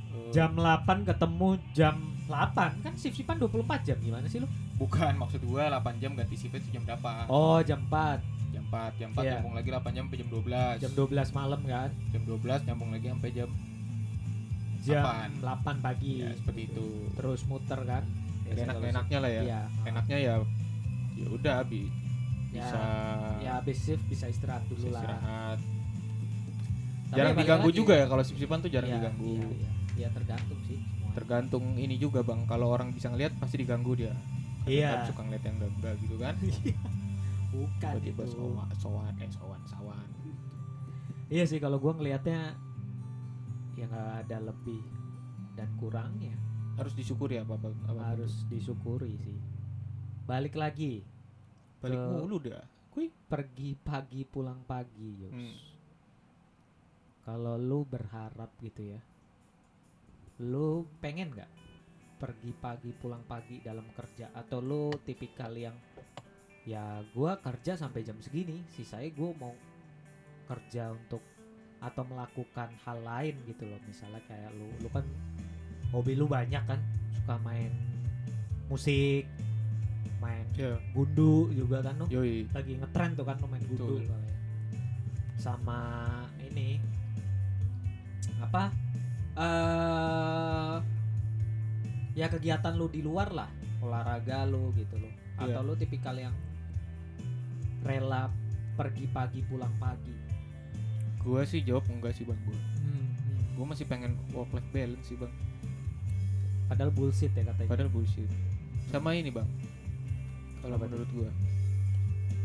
eh, 0.09 0.31
jam 0.31 0.55
8 0.55 1.03
ketemu 1.05 1.47
jam 1.71 1.95
8 2.25 2.83
kan 2.83 2.93
shift 2.95 3.15
shiftan 3.15 3.37
24 3.37 3.61
jam 3.83 3.97
gimana 3.99 4.25
sih 4.25 4.39
lu? 4.39 4.47
Bukan 4.77 5.13
maksud 5.15 5.43
gua 5.43 5.67
8 5.69 5.99
jam 5.99 6.11
ganti 6.13 6.33
shift 6.33 6.55
itu 6.55 6.71
jam 6.71 6.83
berapa? 6.83 7.27
Oh 7.27 7.59
jam 7.61 7.83
4 7.85 8.19
jam 8.49 8.63
4 8.65 8.95
jam 8.97 9.09
4 9.11 9.21
Iya. 9.21 9.31
nyambung 9.37 9.53
lagi 9.53 9.69
8 9.69 9.91
jam 9.91 10.03
sampai 10.07 10.17
jam 10.17 10.29
12 10.29 10.81
jam 10.81 10.91
12 10.93 11.29
malam 11.31 11.61
kan? 11.63 11.89
Jam 12.09 12.21
12 12.25 12.65
nyambung 12.65 12.89
lagi 12.89 13.07
sampai 13.07 13.29
jam 13.31 13.49
jam 14.88 15.04
8. 15.36 15.43
8 15.43 15.86
pagi 15.86 16.12
ya 16.19 16.30
seperti 16.34 16.62
itu 16.65 16.88
terus 17.13 17.41
muter 17.43 17.80
kan 17.84 18.04
Jadi 18.43 18.60
enak-enaknya 18.63 19.17
lah 19.19 19.30
ya 19.30 19.41
Iya. 19.43 19.62
enaknya 19.86 20.17
ya 20.17 20.34
ya 21.13 21.28
udah 21.30 21.58
bi 21.63 21.84
Ya, 22.47 22.63
bisa 22.63 22.80
ya 23.38 23.52
habis 23.60 23.78
shift 23.78 24.04
bisa 24.08 24.26
istirahat 24.26 24.63
bisa 24.65 24.71
dulu 24.80 24.88
lah. 24.89 25.04
istirahat 25.04 25.60
Tapi 27.06 27.13
jarang 27.13 27.34
ya 27.34 27.39
diganggu 27.39 27.69
juga 27.71 27.93
ya 27.93 28.06
kalau 28.06 28.23
shift 28.23 28.36
shiftan 28.38 28.60
tuh 28.60 28.69
jarang 28.69 28.88
Iya, 28.88 28.97
diganggu 28.97 29.34
Iya, 29.36 29.47
iya. 29.54 29.71
Ya 29.97 30.08
tergantung 30.10 30.60
sih 30.63 30.80
semua. 30.80 31.12
tergantung 31.13 31.65
ini 31.76 31.95
juga 31.97 32.19
bang 32.21 32.41
kalau 32.45 32.67
orang 32.69 32.91
bisa 32.91 33.08
ngelihat 33.08 33.36
pasti 33.36 33.56
diganggu 33.58 33.93
dia 33.93 34.15
Iya. 34.63 34.89
kan 34.89 35.00
suka 35.06 35.21
ngeliat 35.21 35.43
yang 35.43 35.56
enggak 35.60 35.95
gitu 36.00 36.15
kan 36.15 36.36
Bukan 37.47 37.80
tiba-tiba 37.82 38.23
itu. 38.23 38.32
sowan 38.34 38.67
sowan 38.76 39.13
eh 39.17 39.30
sowan 39.30 39.62
sawan 39.65 40.08
Iya 41.28 41.43
sih 41.43 41.58
kalau 41.58 41.76
gua 41.78 41.91
ngelihatnya 41.93 42.56
ya 43.77 43.85
nggak 43.85 44.25
ada 44.25 44.37
lebih 44.41 44.81
dan 45.53 45.69
kurangnya 45.77 46.33
harus 46.77 46.93
disyukuri 46.93 47.41
apa 47.41 47.57
apa, 47.57 47.69
apa 47.89 48.03
harus 48.13 48.45
disyukuri 48.49 49.17
sih. 49.21 49.37
Balik 50.25 50.57
lagi 50.57 51.05
balik 51.77 52.01
ke- 52.01 52.09
mulu 52.09 52.37
dah 52.41 52.65
kui 52.89 53.13
pergi 53.13 53.77
pagi 53.77 54.25
pulang 54.25 54.65
pagi 54.65 55.09
Yus. 55.21 55.33
Hmm. 55.33 55.57
Kalau 57.21 57.59
lu 57.59 57.85
berharap 57.85 58.55
gitu 58.63 58.87
ya, 58.87 59.01
lu 60.41 60.87
pengen 60.97 61.35
nggak 61.35 61.51
pergi 62.17 62.51
pagi 62.57 62.89
pulang 62.97 63.21
pagi 63.29 63.61
dalam 63.61 63.85
kerja 63.93 64.33
atau 64.33 64.57
lu 64.57 64.89
tipikal 65.05 65.53
yang 65.53 65.77
ya 66.65 67.03
gua 67.13 67.37
kerja 67.37 67.77
sampai 67.77 68.01
jam 68.01 68.17
segini, 68.23 68.65
sisanya 68.73 69.11
gua 69.13 69.31
mau 69.37 69.53
kerja 70.47 70.95
untuk 70.95 71.21
atau 71.79 72.03
melakukan 72.07 72.69
hal 72.85 72.97
lain 73.05 73.35
gitu 73.45 73.63
loh. 73.65 73.79
Misalnya 73.85 74.21
kayak 74.25 74.49
lu, 74.57 74.67
lu 74.81 74.89
kan 74.89 75.05
hobi 75.93 76.17
lu 76.17 76.25
banyak 76.25 76.63
kan, 76.65 76.79
suka 77.15 77.35
main 77.45 77.71
musik, 78.67 79.23
main 80.17 80.43
ya 80.57 80.75
gundu 80.91 81.53
juga 81.53 81.85
kan 81.85 81.93
lu 82.01 82.05
yoi 82.09 82.49
lagi 82.51 82.73
ngetren 82.81 83.13
tuh 83.13 83.25
kan 83.25 83.37
lu 83.37 83.47
main 83.47 83.61
gundu 83.69 84.01
Betul. 84.01 84.17
sama 85.37 85.79
ini 86.41 86.81
apa 88.41 88.73
eh 89.37 90.75
ya 92.17 92.27
kegiatan 92.33 92.73
lu 92.73 92.89
di 92.89 93.05
luar 93.05 93.29
lah 93.29 93.49
olahraga 93.85 94.49
lu 94.49 94.73
gitu 94.73 94.97
loh 94.97 95.13
atau 95.37 95.61
Iya. 95.61 95.67
lu 95.69 95.73
tipikal 95.77 96.17
yang 96.17 96.33
rela 97.85 98.33
pergi 98.73 99.05
pagi 99.13 99.45
pulang 99.45 99.73
pagi 99.77 100.16
gua 101.27 101.43
sih 101.43 101.59
jawab 101.59 101.83
enggak 101.91 102.15
sih 102.15 102.23
bang 102.23 102.39
gua. 102.47 102.55
Hmm, 102.55 103.05
gua 103.59 103.65
masih 103.75 103.83
pengen 103.83 104.15
work 104.31 104.47
life 104.55 104.71
balance 104.71 105.11
sih 105.11 105.19
bang. 105.19 105.33
Padahal 106.71 106.91
bullshit 106.95 107.35
ya 107.35 107.43
katanya. 107.43 107.67
Padahal 107.67 107.91
bullshit. 107.91 108.31
Sama 108.87 109.11
ini 109.11 109.27
bang. 109.27 109.47
Kalau 110.63 110.79
menurut 110.79 111.09
gua. 111.11 111.27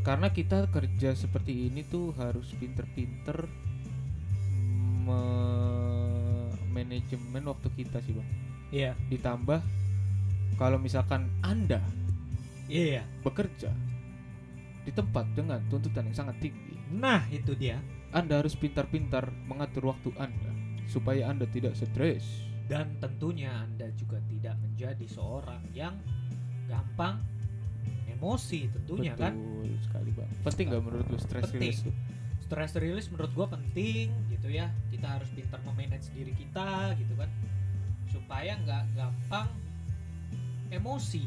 Karena 0.02 0.34
kita 0.34 0.66
kerja 0.66 1.14
seperti 1.14 1.70
ini 1.70 1.86
tuh 1.86 2.10
harus 2.18 2.50
pinter-pinter 2.58 3.46
me- 5.06 6.50
manajemen 6.74 7.46
waktu 7.46 7.70
kita 7.78 8.02
sih 8.02 8.18
bang. 8.18 8.28
Iya. 8.74 8.92
Ditambah 9.06 9.62
kalau 10.58 10.82
misalkan 10.82 11.30
anda 11.46 11.78
iya. 12.66 13.06
bekerja 13.22 13.70
di 14.82 14.90
tempat 14.90 15.30
dengan 15.38 15.62
tuntutan 15.70 16.10
yang 16.10 16.16
sangat 16.18 16.36
tinggi. 16.42 16.74
Nah 16.90 17.22
itu 17.30 17.54
dia 17.54 17.78
anda 18.12 18.44
harus 18.44 18.54
pintar-pintar 18.56 19.32
mengatur 19.48 19.92
waktu 19.92 20.12
anda 20.20 20.52
supaya 20.88 21.32
anda 21.32 21.48
tidak 21.48 21.76
stres. 21.76 22.44
Dan 22.68 22.96
tentunya 23.00 23.52
anda 23.52 23.88
juga 23.96 24.20
tidak 24.28 24.56
menjadi 24.60 25.06
seorang 25.08 25.60
yang 25.72 25.96
gampang 26.68 27.20
emosi 28.06 28.70
tentunya 28.70 29.18
kan? 29.18 29.34
betul 29.34 29.74
sekali 29.82 30.10
bang 30.14 30.30
penting 30.46 30.66
nggak 30.70 30.82
menurut 30.86 31.06
lu 31.10 31.18
stress 31.18 31.50
Penting. 31.50 31.58
release 31.58 31.80
tuh 31.82 31.94
stress 32.52 32.72
release 32.76 33.08
menurut 33.08 33.32
gua 33.32 33.48
penting 33.48 34.12
gitu 34.28 34.52
ya. 34.52 34.68
Kita 34.92 35.16
harus 35.16 35.32
pintar 35.32 35.56
memanage 35.64 36.12
diri 36.12 36.36
kita 36.36 36.92
gitu 37.00 37.16
kan. 37.16 37.32
Supaya 38.12 38.60
nggak 38.60 38.92
gampang 38.92 39.48
emosi. 40.68 41.24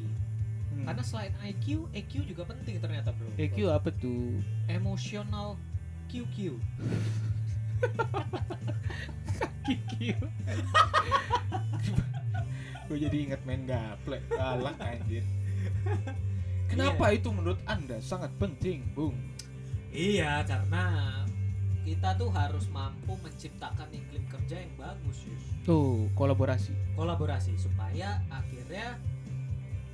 Hmm. 0.76 0.92
karena 0.92 1.08
selain 1.08 1.32
IQ 1.40 1.88
EQ 1.96 2.28
juga 2.28 2.44
penting 2.52 2.84
ternyata 2.84 3.16
bro. 3.16 3.32
EQ 3.40 3.72
apa 3.72 3.96
tuh? 3.96 4.44
Emotional 4.68 5.56
QQ 6.16 6.56
QQ 9.68 9.92
gue 12.88 12.98
jadi 13.04 13.18
ingat 13.28 13.42
main 13.44 13.68
gaple 13.68 14.24
galak 14.32 14.80
anjir. 14.80 15.28
Kenapa 16.72 17.12
itu 17.12 17.36
menurut 17.36 17.60
anda 17.68 18.00
sangat 18.00 18.32
penting 18.40 18.88
bung? 18.96 19.20
Iya 19.92 20.40
karena 20.48 21.20
kita 21.84 22.16
tuh 22.16 22.32
harus 22.32 22.72
mampu 22.72 23.20
menciptakan 23.20 23.92
iklim 23.92 24.24
kerja 24.32 24.64
yang 24.64 24.72
bagus 24.80 25.28
Yus. 25.28 25.44
Tuh 25.68 26.08
kolaborasi. 26.16 26.72
Kolaborasi 26.96 27.60
supaya 27.60 28.24
akhirnya 28.32 28.96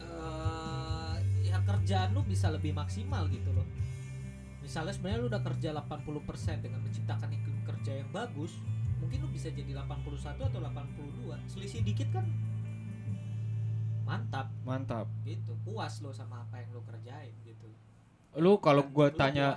eh 0.05 1.17
ya 1.49 1.57
kerjaan 1.65 2.13
lu 2.13 2.21
bisa 2.21 2.53
lebih 2.53 2.77
maksimal 2.77 3.25
gitu 3.33 3.49
loh 3.57 3.65
misalnya 4.61 4.93
sebenarnya 4.93 5.19
lu 5.25 5.27
udah 5.27 5.41
kerja 5.41 5.69
80% 5.73 6.63
dengan 6.63 6.79
menciptakan 6.85 7.29
iklim 7.33 7.59
kerja 7.65 7.91
yang 8.01 8.09
bagus 8.13 8.55
mungkin 9.01 9.25
lu 9.25 9.29
bisa 9.33 9.49
jadi 9.49 9.73
81 9.73 10.37
atau 10.37 10.59
82 10.61 11.49
selisih 11.49 11.81
dikit 11.81 12.13
kan 12.13 12.25
mantap. 14.11 14.47
Mantap. 14.67 15.07
Gitu. 15.23 15.55
Puas 15.63 16.03
lo 16.03 16.11
sama 16.11 16.43
apa 16.43 16.59
yang 16.59 16.75
lo 16.75 16.81
kerjain 16.83 17.31
gitu. 17.47 17.69
Lu 18.39 18.59
kalau 18.59 18.83
gue 18.83 19.07
lu 19.07 19.15
tanya 19.15 19.55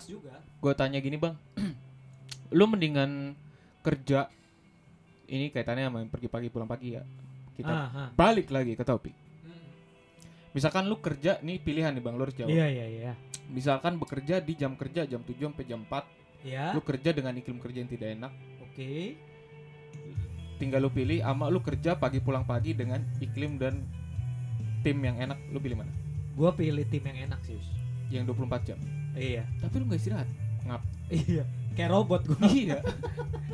gue 0.63 0.73
tanya 0.79 0.99
gini 1.03 1.19
bang. 1.19 1.35
Lu 2.57 2.71
mendingan 2.71 3.35
kerja 3.83 4.31
ini 5.27 5.51
kaitannya 5.51 5.91
sama 5.91 5.99
yang 6.07 6.11
pergi 6.13 6.29
pagi 6.31 6.49
pulang 6.55 6.71
pagi 6.71 6.95
ya. 6.95 7.03
Kita 7.55 7.71
Ah, 7.71 7.89
ah. 7.91 8.09
balik 8.15 8.51
lagi 8.55 8.79
ke 8.79 8.85
topik. 8.87 9.15
Misalkan 10.55 10.87
lu 10.87 11.03
kerja 11.03 11.43
nih 11.43 11.59
pilihan 11.59 11.91
nih 11.93 12.01
bang 12.01 12.15
lu 12.15 12.23
harus 12.23 12.39
jawab. 12.39 12.55
Iya 12.55 12.67
iya 12.71 12.87
iya. 12.87 13.13
Misalkan 13.51 13.99
bekerja 13.99 14.39
di 14.39 14.55
jam 14.55 14.79
kerja 14.79 15.05
jam 15.05 15.21
7 15.21 15.35
sampai 15.35 15.67
jam 15.67 15.83
4 15.83 16.47
ya 16.47 16.73
lu 16.73 16.81
kerja 16.81 17.11
dengan 17.11 17.35
iklim 17.35 17.59
kerja 17.59 17.79
yang 17.83 17.91
tidak 17.91 18.09
enak. 18.15 18.33
Oke. 18.63 19.19
Tinggal 20.63 20.87
lu 20.87 20.91
pilih 20.95 21.19
ama 21.27 21.51
lu 21.51 21.59
kerja 21.59 21.99
pagi 21.99 22.23
pulang 22.23 22.47
pagi 22.47 22.73
dengan 22.73 23.03
iklim 23.19 23.59
dan 23.59 23.83
tim 24.87 25.03
yang 25.03 25.19
enak. 25.19 25.37
Lu 25.51 25.59
pilih 25.59 25.83
mana? 25.83 25.91
Gua 26.39 26.55
pilih 26.55 26.87
tim 26.87 27.03
yang 27.03 27.29
enak 27.29 27.43
sih 27.43 27.59
yang 28.15 28.23
24 28.31 28.63
jam? 28.63 28.79
Iya. 29.19 29.43
Tapi 29.59 29.75
lu 29.83 29.91
nggak 29.91 30.01
istirahat? 30.01 30.31
Ngap. 30.65 30.83
Iya. 31.11 31.45
Kayak 31.75 31.91
robot 31.91 32.23
gua. 32.31 32.47
Iya. 32.55 32.79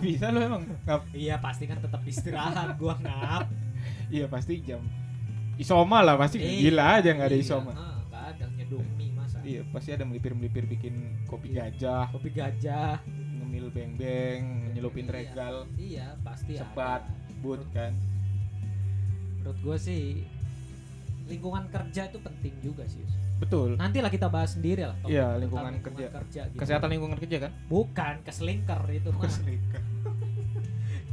Bisa 0.01 0.29
lu 0.29 0.45
emang 0.45 0.69
ngap. 0.85 1.09
Iya 1.17 1.41
pasti 1.41 1.65
kan 1.65 1.81
tetap 1.81 2.05
istirahat. 2.05 2.77
Gua 2.77 3.01
ngap. 3.01 3.49
iya 4.13 4.29
pasti 4.29 4.61
jam 4.61 4.85
isoma 5.61 6.01
lah 6.01 6.17
pasti 6.17 6.37
Iya, 6.37 6.57
gila 6.65 6.85
aja 6.97 7.11
nggak 7.13 7.29
ada 7.29 7.37
iya, 7.37 7.45
isoma 7.45 7.71
ah, 7.71 8.01
nggak 8.03 8.25
ada 8.31 8.45
nyeduh 8.51 8.83
mie 8.95 9.13
masa. 9.13 9.37
iya 9.43 9.61
pasti 9.67 9.91
ada 9.91 10.03
melipir 10.03 10.33
melipir 10.33 10.65
bikin 10.65 10.95
kopi 11.25 11.53
Iya. 11.53 11.69
gajah 11.69 12.05
Kopi 12.11 12.29
gajah. 12.31 12.97
ngemil 13.37 13.67
beng 13.69 13.93
beng 13.95 14.43
nyelupin 14.73 15.05
Iya. 15.05 15.13
regal 15.13 15.55
Iya 15.75 16.07
pasti 16.21 16.55
Sebat, 16.55 17.03
ada. 17.03 17.41
but 17.41 17.61
kan 17.71 17.93
Menurut 19.37 19.59
gua 19.63 19.77
sih 19.77 20.25
lingkungan 21.25 21.65
kerja 21.67 22.03
itu 22.05 22.19
penting 22.19 22.55
juga 22.61 22.85
sih. 22.85 23.01
Yus. 23.01 23.15
betul 23.39 23.73
Nanti 23.75 23.99
lah 23.99 24.09
kita 24.09 24.27
bahas 24.27 24.53
sendiri 24.53 24.83
lah. 24.83 24.97
Iya, 25.03 25.33
tentang 25.33 25.41
lingkungan 25.41 25.75
kerja. 25.81 26.07
gitu. 26.45 26.59
kesehatan 26.59 26.89
lingkungan 26.91 27.17
kerja 27.17 27.37
kan 27.41 27.53
Bukan 27.67 28.15
keselingker 28.21 28.83
itu 28.91 29.09
mah. 29.11 29.23
Keselingkuh. 29.23 29.83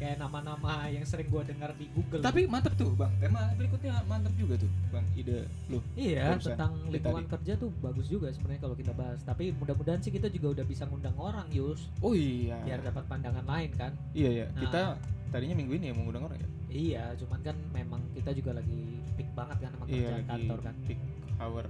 Kayak 0.07 0.23
nama-nama 0.23 0.87
yang 0.87 1.03
sering 1.03 1.27
gua 1.27 1.43
dengar 1.43 1.75
di 1.75 1.91
Google. 1.91 2.23
Tapi 2.23 2.47
mantep 2.47 2.79
tuh 2.79 2.95
bang, 2.95 3.11
tema 3.19 3.51
berikutnya 3.59 3.99
mantep 4.07 4.31
juga 4.39 4.55
tuh 4.55 4.71
bang, 4.87 5.03
ide 5.19 5.43
lu. 5.67 5.83
iya 5.99 6.31
barusan, 6.31 6.55
tentang 6.55 6.71
lingkungan 6.87 7.25
tadi. 7.27 7.33
kerja 7.35 7.53
tuh 7.59 7.69
bagus 7.83 8.07
juga 8.07 8.31
sebenarnya 8.31 8.61
kalau 8.63 8.75
kita 8.79 8.95
bahas. 8.95 9.19
Tapi 9.27 9.51
mudah-mudahan 9.51 9.99
sih 9.99 10.15
kita 10.15 10.31
juga 10.31 10.55
udah 10.55 10.65
bisa 10.65 10.87
ngundang 10.87 11.11
orang 11.19 11.43
Yus 11.51 11.91
Oh 11.99 12.15
iya. 12.15 12.55
biar 12.63 12.79
dapat 12.79 13.03
pandangan 13.11 13.43
lain 13.43 13.71
kan. 13.75 13.91
Iya 14.15 14.29
ya, 14.31 14.45
Nah. 14.47 14.61
kita 14.63 14.81
tadinya 15.27 15.55
minggu 15.59 15.73
ini 15.75 15.91
ya 15.91 15.93
mau 15.93 16.07
ngundang 16.07 16.23
orang 16.31 16.39
ya. 16.39 16.47
Iya, 16.67 17.03
cuman 17.19 17.39
kan 17.43 17.55
memang 17.75 17.99
kita 18.15 18.31
juga 18.31 18.51
lagi 18.55 18.79
peak 19.19 19.27
banget 19.35 19.57
kan 19.59 19.69
sama 19.75 19.83
Iya 19.91 20.07
kerjaan 20.07 20.23
kantor 20.23 20.59
kan. 20.63 20.75
peak 20.87 21.01
hour, 21.35 21.65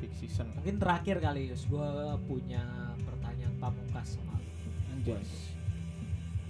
peak 0.00 0.12
season. 0.16 0.48
Mungkin 0.56 0.80
terakhir 0.80 1.16
kali 1.20 1.52
Yus, 1.52 1.68
gua 1.68 2.16
punya 2.24 2.64
pertanyaan 3.04 3.52
pamungkas 3.60 4.16
sama 4.16 4.40
lu. 4.40 5.12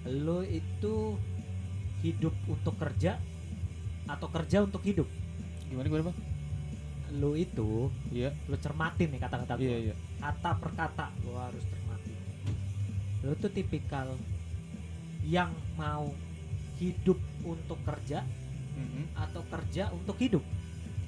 Lu 0.07 0.47
itu 0.47 1.19
hidup 2.07 2.35
untuk 2.47 2.79
kerja 2.79 3.19
atau 4.07 4.29
kerja 4.31 4.63
untuk 4.63 4.79
hidup? 4.87 5.09
Gimana 5.67 5.87
gimana 5.91 6.05
bang? 6.11 6.19
Lu 7.19 7.35
itu, 7.35 7.91
Iya, 8.15 8.31
lu 8.47 8.57
cermatin 8.59 9.11
nih 9.11 9.21
kata-kata 9.23 9.59
iya 9.59 9.91
iya. 9.91 9.95
Kata 10.23 10.59
per 10.59 10.71
kata 10.79 11.07
gua 11.27 11.51
harus 11.51 11.63
cermatin. 11.67 12.15
Lu 13.27 13.35
tuh 13.35 13.51
tipikal 13.51 14.15
yang 15.27 15.51
mau 15.75 16.15
hidup 16.79 17.19
untuk 17.43 17.83
kerja 17.83 18.23
Mhm. 18.79 19.11
atau 19.19 19.43
kerja 19.51 19.91
untuk 19.91 20.15
hidup? 20.23 20.45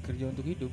Kerja 0.02 0.24
untuk 0.26 0.46
hidup, 0.48 0.72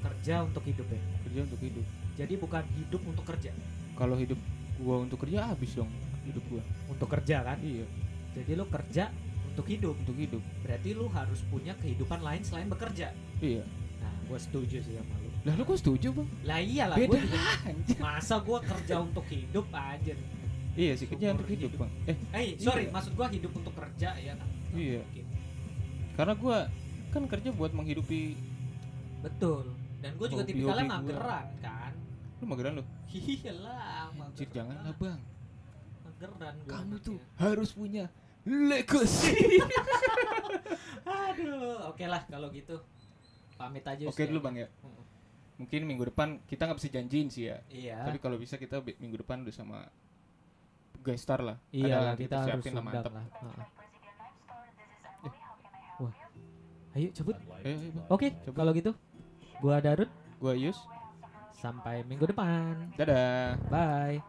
Kerja 0.00 0.34
untuk 0.42 0.64
hidup 0.64 0.86
ya. 0.88 1.00
kerja 1.28 1.40
untuk 1.46 1.60
hidup. 1.60 1.86
Jadi 2.18 2.34
bukan 2.40 2.64
hidup 2.74 3.02
untuk 3.06 3.24
kerja. 3.28 3.52
Kalau 3.94 4.16
hidup 4.18 4.40
gua 4.80 5.04
untuk 5.04 5.20
kerja 5.22 5.52
habis 5.52 5.76
dong 5.76 5.92
hidup 6.22 6.44
gua. 6.48 6.62
Untuk 6.86 7.08
kerja 7.08 7.36
kan? 7.42 7.58
Iya, 7.58 7.86
Jadi 8.32 8.52
lu 8.52 8.64
kerja 8.64 9.10
untuk 9.44 9.66
hidup. 9.66 9.94
untuk 9.96 10.14
hidup. 10.14 10.42
Berarti 10.60 10.88
lu 10.92 11.06
harus 11.08 11.40
punya 11.46 11.74
kehidupan 11.76 12.20
lain 12.20 12.40
selain 12.40 12.66
bekerja. 12.66 13.10
Iya. 13.38 13.64
Nah, 13.98 14.14
gue 14.24 14.38
setuju 14.38 14.76
sih 14.78 14.94
sama 14.94 15.14
lu. 15.16 15.28
Lah 15.42 15.54
lu 15.54 15.62
kok 15.64 15.76
setuju 15.76 16.08
bang? 16.12 16.28
Lah 16.42 16.58
iyalah 16.58 16.96
Beda 16.96 17.10
gue 17.10 17.20
juga 17.22 17.38
masa 18.04 18.34
gue 18.38 18.58
kerja 18.62 18.94
untuk 18.98 19.24
hidup 19.26 19.66
anjir. 19.70 20.16
Iya 20.72 20.92
sih 20.94 21.06
kerja 21.06 21.32
untuk 21.32 21.48
hidup 21.48 21.68
hidup. 21.68 21.80
bang. 21.80 21.92
Eh 22.06 22.16
Eh, 22.32 22.48
sorry, 22.56 22.84
Iya. 22.84 22.92
maksud 22.92 23.12
gue 23.12 23.26
hidup 23.34 23.52
untuk 23.52 23.74
kerja 23.74 24.10
ya 24.14 24.32
kan? 24.34 24.48
Nggak 24.70 24.78
Iya. 24.78 25.00
mungkin. 25.02 25.26
karena 26.10 26.34
gua 26.34 26.58
kan 27.08 27.22
kerja 27.26 27.48
buat 27.50 27.72
menghidupi 27.72 28.36
Betul. 29.20 29.72
Dan 29.98 30.14
gue 30.14 30.26
juga 30.28 30.44
tipikalnya 30.44 30.84
gua. 30.86 30.94
mageran 30.96 31.46
kan. 31.58 31.92
lu 32.36 32.44
mageran 32.46 32.72
lu. 32.74 32.84
Iyalah, 33.10 34.08
mageran. 34.14 34.48
janganlah 34.50 34.94
bang. 34.94 35.20
Mageran 36.20 36.54
gua 36.60 36.68
Kamu 36.68 36.96
tuh 37.00 37.18
harus 37.40 37.70
punya 37.72 38.04
legacy. 38.44 39.32
Aduh, 41.08 41.88
oke 41.88 42.04
lah 42.04 42.22
kalau 42.28 42.52
gitu. 42.52 42.76
Pamit 43.56 43.84
aja 43.84 44.04
Oke 44.08 44.24
Yus, 44.24 44.28
dulu 44.28 44.40
ya. 44.40 44.44
bang 44.44 44.56
ya. 44.64 44.68
Mm. 44.84 45.02
Mungkin 45.60 45.80
minggu 45.84 46.04
depan 46.12 46.28
kita 46.44 46.64
nggak 46.68 46.78
bisa 46.80 46.88
janjiin 46.92 47.28
sih 47.28 47.44
ya. 47.48 47.56
Iya. 47.68 47.98
Tapi 48.04 48.18
kalau 48.20 48.36
bisa 48.36 48.56
kita 48.56 48.80
minggu 49.00 49.20
depan 49.20 49.44
udah 49.44 49.54
sama 49.54 49.78
guest 51.00 51.24
star 51.24 51.40
lah. 51.40 51.56
Iya 51.72 52.12
lah 52.12 52.14
kita, 52.16 52.36
harus 52.44 52.64
siapin 52.64 52.72
lah 52.76 52.84
mantep. 52.84 53.12
lah. 53.12 53.24
Heeh. 53.24 53.66
Wah. 56.00 56.14
Ayo 56.96 57.08
cabut. 57.12 57.36
Ayo, 57.60 57.76
ayo, 57.76 57.90
Bang. 57.92 58.06
Oke, 58.08 58.28
Cabut. 58.40 58.56
kalau 58.56 58.72
gitu 58.72 58.92
gua 59.60 59.76
Darut 59.84 60.08
Gua 60.40 60.56
Yus. 60.56 60.80
sampai 61.52 62.00
minggu 62.08 62.24
depan. 62.24 62.88
Dadah. 62.96 63.60
Bye. 63.68 64.24